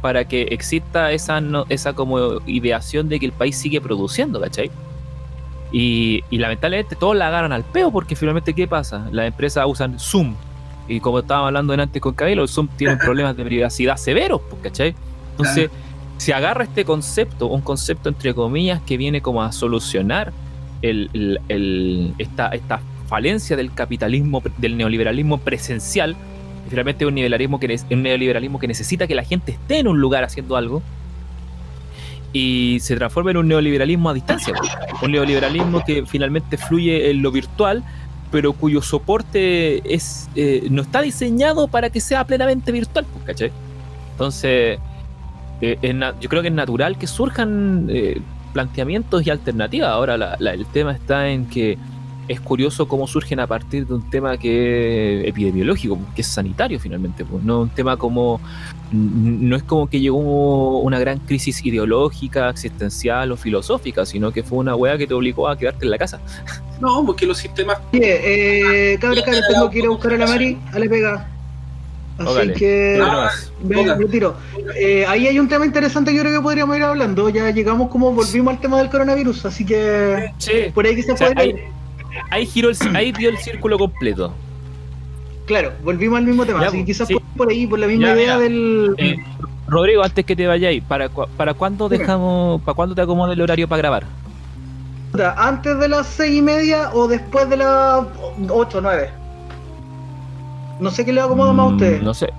para 0.01 0.27
que 0.27 0.43
exista 0.43 1.11
esa, 1.11 1.41
no- 1.41 1.65
esa 1.69 1.93
como 1.93 2.39
ideación 2.47 3.07
de 3.09 3.19
que 3.19 3.25
el 3.27 3.31
país 3.31 3.55
sigue 3.55 3.81
produciendo, 3.81 4.39
¿cachai? 4.41 4.69
Y, 5.71 6.23
y 6.29 6.37
lamentablemente 6.37 6.95
todos 6.95 7.15
la 7.15 7.27
agarran 7.27 7.51
al 7.51 7.63
peo 7.63 7.91
porque 7.91 8.15
finalmente 8.15 8.53
¿qué 8.53 8.67
pasa? 8.67 9.07
Las 9.11 9.27
empresas 9.27 9.65
usan 9.67 9.99
Zoom. 9.99 10.35
Y 10.87 10.99
como 10.99 11.19
estábamos 11.19 11.47
hablando 11.47 11.73
antes 11.73 12.01
con 12.01 12.13
Cabello, 12.13 12.43
el 12.43 12.49
Zoom 12.49 12.67
tiene 12.77 12.95
problemas 13.03 13.35
de 13.37 13.43
privacidad 13.45 13.97
severos, 13.97 14.41
pues, 14.49 14.61
¿cachai? 14.63 14.95
Entonces, 15.31 15.69
se 16.17 16.33
agarra 16.33 16.63
este 16.63 16.85
concepto, 16.85 17.47
un 17.47 17.61
concepto 17.61 18.07
entre 18.09 18.33
comillas 18.33 18.81
que 18.81 18.95
viene 18.97 19.21
como 19.21 19.43
a 19.43 19.51
solucionar 19.51 20.31
el, 20.81 21.09
el- 21.13 21.39
el- 21.49 22.13
esta, 22.19 22.49
esta 22.49 22.79
falencia 23.07 23.55
del 23.57 23.73
capitalismo, 23.73 24.41
del 24.57 24.77
neoliberalismo 24.77 25.39
presencial. 25.39 26.15
Y 26.65 26.69
finalmente 26.69 27.03
es 27.03 27.07
un 27.09 27.15
neoliberalismo, 27.15 27.59
que, 27.59 27.79
un 27.91 28.01
neoliberalismo 28.03 28.59
que 28.59 28.67
necesita 28.67 29.07
que 29.07 29.15
la 29.15 29.23
gente 29.23 29.51
esté 29.51 29.79
en 29.79 29.87
un 29.87 29.99
lugar 29.99 30.23
haciendo 30.23 30.55
algo 30.55 30.81
y 32.33 32.77
se 32.81 32.95
transforma 32.97 33.31
en 33.31 33.37
un 33.37 33.47
neoliberalismo 33.47 34.09
a 34.09 34.13
distancia. 34.13 34.53
pues. 34.57 34.71
Un 35.01 35.11
neoliberalismo 35.11 35.83
que 35.85 36.05
finalmente 36.05 36.57
fluye 36.57 37.09
en 37.11 37.21
lo 37.21 37.31
virtual, 37.31 37.83
pero 38.31 38.53
cuyo 38.53 38.81
soporte 38.81 39.93
es 39.93 40.29
eh, 40.35 40.67
no 40.69 40.81
está 40.81 41.01
diseñado 41.01 41.67
para 41.67 41.89
que 41.89 41.99
sea 41.99 42.23
plenamente 42.25 42.71
virtual, 42.71 43.05
pues, 43.11 43.25
¿cachai? 43.25 43.51
Entonces, 44.11 44.79
eh, 45.61 45.99
yo 46.19 46.29
creo 46.29 46.41
que 46.41 46.49
es 46.49 46.53
natural 46.53 46.97
que 46.97 47.07
surjan 47.07 47.87
eh, 47.89 48.21
planteamientos 48.53 49.25
y 49.25 49.29
alternativas. 49.29 49.89
Ahora 49.89 50.35
el 50.39 50.65
tema 50.67 50.93
está 50.93 51.29
en 51.29 51.45
que 51.45 51.77
es 52.27 52.39
curioso 52.39 52.87
cómo 52.87 53.07
surgen 53.07 53.39
a 53.39 53.47
partir 53.47 53.85
de 53.85 53.93
un 53.93 54.09
tema 54.09 54.37
que 54.37 55.21
es 55.21 55.27
epidemiológico, 55.27 55.99
que 56.15 56.21
es 56.21 56.27
sanitario 56.27 56.79
finalmente, 56.79 57.23
pues 57.25 57.43
no 57.43 57.61
un 57.61 57.69
tema 57.69 57.97
como 57.97 58.39
no 58.91 59.55
es 59.55 59.63
como 59.63 59.87
que 59.89 59.99
llegó 59.99 60.79
una 60.79 60.99
gran 60.99 61.19
crisis 61.19 61.65
ideológica, 61.65 62.49
existencial 62.49 63.31
o 63.31 63.37
filosófica, 63.37 64.05
sino 64.05 64.31
que 64.31 64.43
fue 64.43 64.59
una 64.59 64.75
weá 64.75 64.97
que 64.97 65.07
te 65.07 65.13
obligó 65.13 65.47
a 65.49 65.57
quedarte 65.57 65.85
en 65.85 65.91
la 65.91 65.97
casa. 65.97 66.19
No, 66.81 67.05
porque 67.05 67.25
los 67.25 67.37
sistemas 67.37 67.77
Oye, 67.93 68.91
eh, 68.93 68.97
cabra, 68.99 69.21
cabra, 69.23 69.39
tengo 69.49 69.69
que 69.69 69.79
ir 69.79 69.85
a 69.85 69.89
buscar 69.89 70.11
a 70.11 70.17
la 70.17 70.27
Mari 70.27 70.57
a 70.73 70.79
la 70.79 70.89
pega. 70.89 71.29
Así 72.17 72.51
que 72.53 73.01
me 73.63 73.75
Ponga. 73.77 73.95
retiro. 73.95 74.35
Eh, 74.77 75.05
ahí 75.07 75.25
hay 75.27 75.39
un 75.39 75.47
tema 75.47 75.65
interesante 75.65 76.11
que 76.11 76.17
yo 76.17 76.23
creo 76.23 76.35
que 76.35 76.41
podríamos 76.43 76.75
ir 76.75 76.83
hablando. 76.83 77.29
Ya 77.29 77.49
llegamos 77.51 77.89
como 77.89 78.11
volvimos 78.11 78.53
al 78.53 78.59
tema 78.59 78.77
del 78.79 78.89
coronavirus, 78.89 79.45
así 79.45 79.65
que 79.65 80.31
Sí. 80.37 80.51
por 80.73 80.85
ahí 80.85 80.95
que 80.97 81.03
se 81.03 81.13
O 81.13 81.17
sea, 81.17 81.31
ahí, 81.37 81.55
ahí 82.29 82.45
giró 82.45 82.69
el, 82.69 82.77
ahí 82.95 83.11
dio 83.11 83.29
el 83.29 83.37
círculo 83.37 83.77
completo. 83.77 84.33
Claro, 85.45 85.73
volvimos 85.83 86.17
al 86.19 86.25
mismo 86.25 86.45
tema. 86.45 86.61
Ya, 86.61 86.67
así 86.67 86.77
que 86.79 86.85
quizás 86.85 87.07
sí. 87.07 87.13
por, 87.13 87.23
por 87.37 87.49
ahí, 87.49 87.67
por 87.67 87.79
la 87.79 87.87
misma 87.87 88.07
Ya, 88.07 88.15
idea 88.15 88.37
del. 88.39 88.95
Eh, 88.97 89.17
Rodrigo, 89.67 90.03
antes 90.03 90.25
que 90.25 90.35
te 90.35 90.47
vayáis, 90.47 90.83
¿para, 90.83 91.09
¿para 91.09 91.53
cuándo 91.53 91.89
dejamos, 91.89 92.61
para 92.61 92.75
cuándo 92.75 92.95
te 92.95 93.01
acomoda 93.01 93.33
el 93.33 93.41
horario 93.41 93.67
para 93.67 93.77
grabar? 93.79 94.03
¿Antes 95.37 95.79
de 95.79 95.87
las 95.87 96.07
seis 96.07 96.37
y 96.37 96.41
media 96.41 96.89
o 96.93 97.07
después 97.07 97.49
de 97.49 97.57
las 97.57 98.03
ocho 98.49 98.79
o 98.79 98.81
nueve? 98.81 99.09
No 100.79 100.91
sé 100.91 101.05
qué 101.05 101.13
le 101.13 101.21
acomoda 101.21 101.53
más 101.53 101.67
a 101.67 101.69
ustedes. 101.69 102.01
Mm, 102.01 102.05
No 102.05 102.13
sé. 102.13 102.33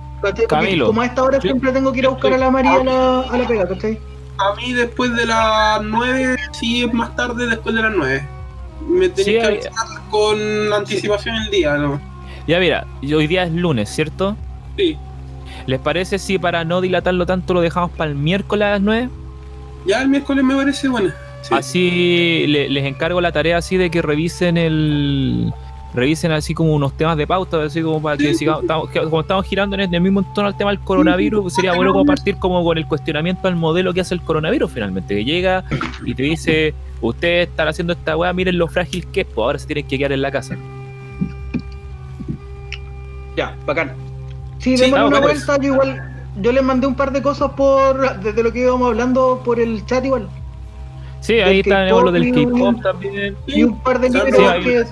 Camilo. 0.47 0.87
Como 0.87 1.01
a 1.01 1.05
esta 1.05 1.23
hora 1.23 1.39
siempre 1.41 1.71
tengo 1.71 1.91
que 1.91 1.99
ir 1.99 2.05
a 2.05 2.09
buscar 2.09 2.33
a 2.33 2.37
la 2.37 2.49
María 2.51 2.75
a 2.75 2.83
la, 2.83 3.19
a 3.21 3.37
la 3.37 3.47
pega, 3.47 3.67
¿cachai? 3.67 3.99
A 4.37 4.55
mí 4.55 4.73
después 4.73 5.15
de 5.15 5.25
las 5.25 5.81
9, 5.83 6.35
sí 6.51 6.83
es 6.83 6.93
más 6.93 7.15
tarde 7.15 7.47
después 7.47 7.73
de 7.75 7.81
las 7.81 7.93
9. 7.95 8.27
Me 8.87 9.09
tenéis 9.09 9.25
Sí, 9.25 9.31
que 9.33 9.41
avisar 9.41 9.73
con 10.09 10.73
anticipación 10.73 11.35
el 11.35 11.51
día, 11.51 11.75
¿no? 11.77 11.99
Ya 12.47 12.59
mira, 12.59 12.85
hoy 13.03 13.27
día 13.27 13.43
es 13.43 13.51
lunes, 13.51 13.89
¿cierto? 13.89 14.35
Sí. 14.77 14.97
¿Les 15.65 15.79
parece 15.79 16.17
si 16.19 16.37
para 16.39 16.63
no 16.63 16.79
dilatarlo 16.81 17.25
tanto 17.25 17.53
lo 17.53 17.61
dejamos 17.61 17.91
para 17.91 18.09
el 18.09 18.15
miércoles 18.15 18.65
a 18.65 18.71
las 18.71 18.81
9? 18.81 19.09
Ya 19.85 20.01
el 20.01 20.09
miércoles 20.09 20.43
me 20.43 20.55
parece 20.55 20.87
buena. 20.87 21.13
Sí. 21.41 21.53
Así 21.53 22.45
le- 22.47 22.69
les 22.69 22.85
encargo 22.85 23.19
la 23.21 23.31
tarea 23.31 23.57
así 23.57 23.77
de 23.77 23.89
que 23.91 24.01
revisen 24.01 24.57
el 24.57 25.53
revisen 25.97 26.31
así 26.31 26.53
como 26.53 26.73
unos 26.73 26.93
temas 26.95 27.17
de 27.17 27.25
pauta, 27.27 27.61
así 27.63 27.81
como 27.81 28.01
para 28.01 28.15
que 28.17 28.29
Sí. 28.29 28.35
sigamos, 28.35 28.61
estamos, 28.61 28.89
como 28.91 29.21
estamos 29.21 29.45
girando 29.45 29.75
en 29.75 29.93
el 29.93 29.99
mismo 30.01 30.19
entorno 30.21 30.47
al 30.49 30.55
tema 30.57 30.69
del 30.69 30.79
coronavirus, 30.79 31.41
pues 31.41 31.55
sería 31.55 31.73
bueno 31.73 31.91
como 31.91 32.05
partir 32.05 32.37
como 32.37 32.63
con 32.63 32.77
el 32.77 32.85
cuestionamiento 32.87 33.47
al 33.47 33.55
modelo 33.55 33.93
que 33.93 34.01
hace 34.01 34.13
el 34.13 34.21
coronavirus 34.21 34.71
finalmente, 34.71 35.15
que 35.15 35.25
llega 35.25 35.63
y 36.05 36.13
te 36.13 36.23
dice, 36.23 36.73
ustedes 37.01 37.49
están 37.49 37.67
haciendo 37.67 37.93
esta 37.93 38.15
weá, 38.15 38.31
miren 38.31 38.57
lo 38.57 38.67
frágil 38.67 39.07
que 39.07 39.21
es, 39.21 39.27
pues 39.27 39.43
ahora 39.43 39.59
se 39.59 39.65
tienen 39.67 39.87
que 39.87 39.97
quedar 39.97 40.11
en 40.11 40.21
la 40.21 40.31
casa. 40.31 40.55
Ya, 43.35 43.55
bacán. 43.65 43.93
Sí, 44.59 44.75
Sí, 44.77 44.83
démosle 44.85 45.03
vamos, 45.03 45.11
una 45.19 45.21
pues. 45.21 45.45
vuelta. 45.45 45.63
Yo 45.63 45.73
igual, 45.73 46.11
yo 46.41 46.51
les 46.51 46.63
mandé 46.63 46.87
un 46.87 46.95
par 46.95 47.11
de 47.11 47.21
cosas 47.21 47.51
por 47.51 48.19
desde 48.19 48.43
lo 48.43 48.51
que 48.51 48.59
íbamos 48.61 48.87
hablando 48.87 49.41
por 49.45 49.59
el 49.59 49.85
chat 49.85 50.03
igual. 50.05 50.27
Sí, 51.19 51.33
ahí 51.39 51.59
está 51.59 51.85
lo 51.85 52.11
del 52.11 52.31
K-pop 52.33 52.81
también. 52.81 53.35
Y 53.47 53.63
un 53.63 53.79
par 53.81 53.99
de 53.99 54.09
Sí, 54.11 54.17
libros 54.17 54.39
ahí- 54.51 54.63
que, 54.63 54.83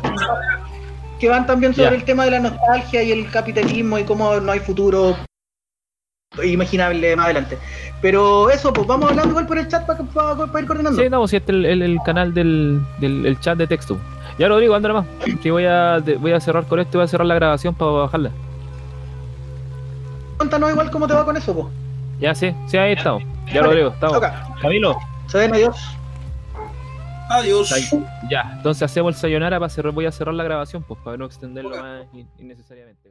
que 1.20 1.30
van 1.30 1.46
también 1.46 1.74
sobre 1.74 1.96
el 1.96 2.04
tema 2.04 2.26
de 2.26 2.32
la 2.32 2.40
nostalgia 2.40 3.04
y 3.04 3.12
el 3.12 3.30
capitalismo 3.32 3.98
y 3.98 4.04
cómo 4.04 4.36
no 4.40 4.52
hay 4.52 4.60
futuro 4.60 5.16
imaginable 6.44 7.16
más 7.16 7.26
adelante. 7.26 7.58
Pero 8.02 8.50
eso, 8.50 8.74
pues 8.74 8.86
vamos 8.88 9.10
hablando 9.10 9.30
igual 9.32 9.48
por 9.48 9.58
el 9.58 9.68
chat 9.68 9.86
para, 9.86 10.02
ir 10.62 10.68
coordinando. 10.68 11.02
Sí, 11.02 11.10
no, 11.10 11.28
si 11.28 11.38
este 11.38 11.52
es 11.54 11.58
el, 11.58 11.66
el- 11.66 11.82
el 11.82 11.98
canal 12.06 12.34
del, 12.34 12.82
del 13.00 13.26
el 13.26 13.40
chat 13.40 13.58
de 13.58 13.68
texto. 13.68 13.98
Ya 14.38 14.50
Rodrigo, 14.50 14.76
anda 14.76 14.90
nomás. 14.90 15.06
Que 15.42 15.50
voy 15.52 15.66
a, 15.66 16.04
voy 16.20 16.34
a 16.34 16.40
cerrar 16.42 16.66
con 16.66 16.80
esto 16.80 16.98
y 16.98 17.00
voy 17.00 17.06
a 17.06 17.08
cerrar 17.08 17.26
la 17.28 17.36
grabación 17.36 17.74
para 17.74 17.92
bajarla. 17.92 18.32
Cuéntanos 20.38 20.72
igual 20.72 20.92
cómo 20.92 21.08
te 21.08 21.14
va 21.14 21.24
con 21.24 21.38
eso, 21.38 21.54
pues. 21.54 21.68
Ya 22.20 22.36
sí, 22.36 22.54
sí, 22.68 22.78
ahí 22.78 22.94
estamos. 22.94 23.24
Ya 23.48 23.62
Vale, 23.62 23.68
Rodrigo, 23.68 23.90
estamos. 23.92 24.16
toca. 24.16 24.48
Camilo, 24.62 24.98
Se 25.28 25.38
ven, 25.38 25.54
adiós. 25.54 25.78
Adiós. 27.30 27.72
ya. 28.30 28.52
Entonces 28.58 28.84
hacemos 28.84 29.16
el 29.16 29.20
sayonara 29.20 29.60
para 29.60 29.70
cerrar, 29.70 29.94
voy 29.94 30.06
a 30.06 30.12
cerrar 30.12 30.34
la 30.36 30.44
grabación, 30.44 30.84
pues 30.84 31.00
para 31.04 31.18
no 31.18 31.26
extenderlo 31.26 31.76
más 31.82 32.06
in- 32.14 32.28
innecesariamente. 32.40 33.10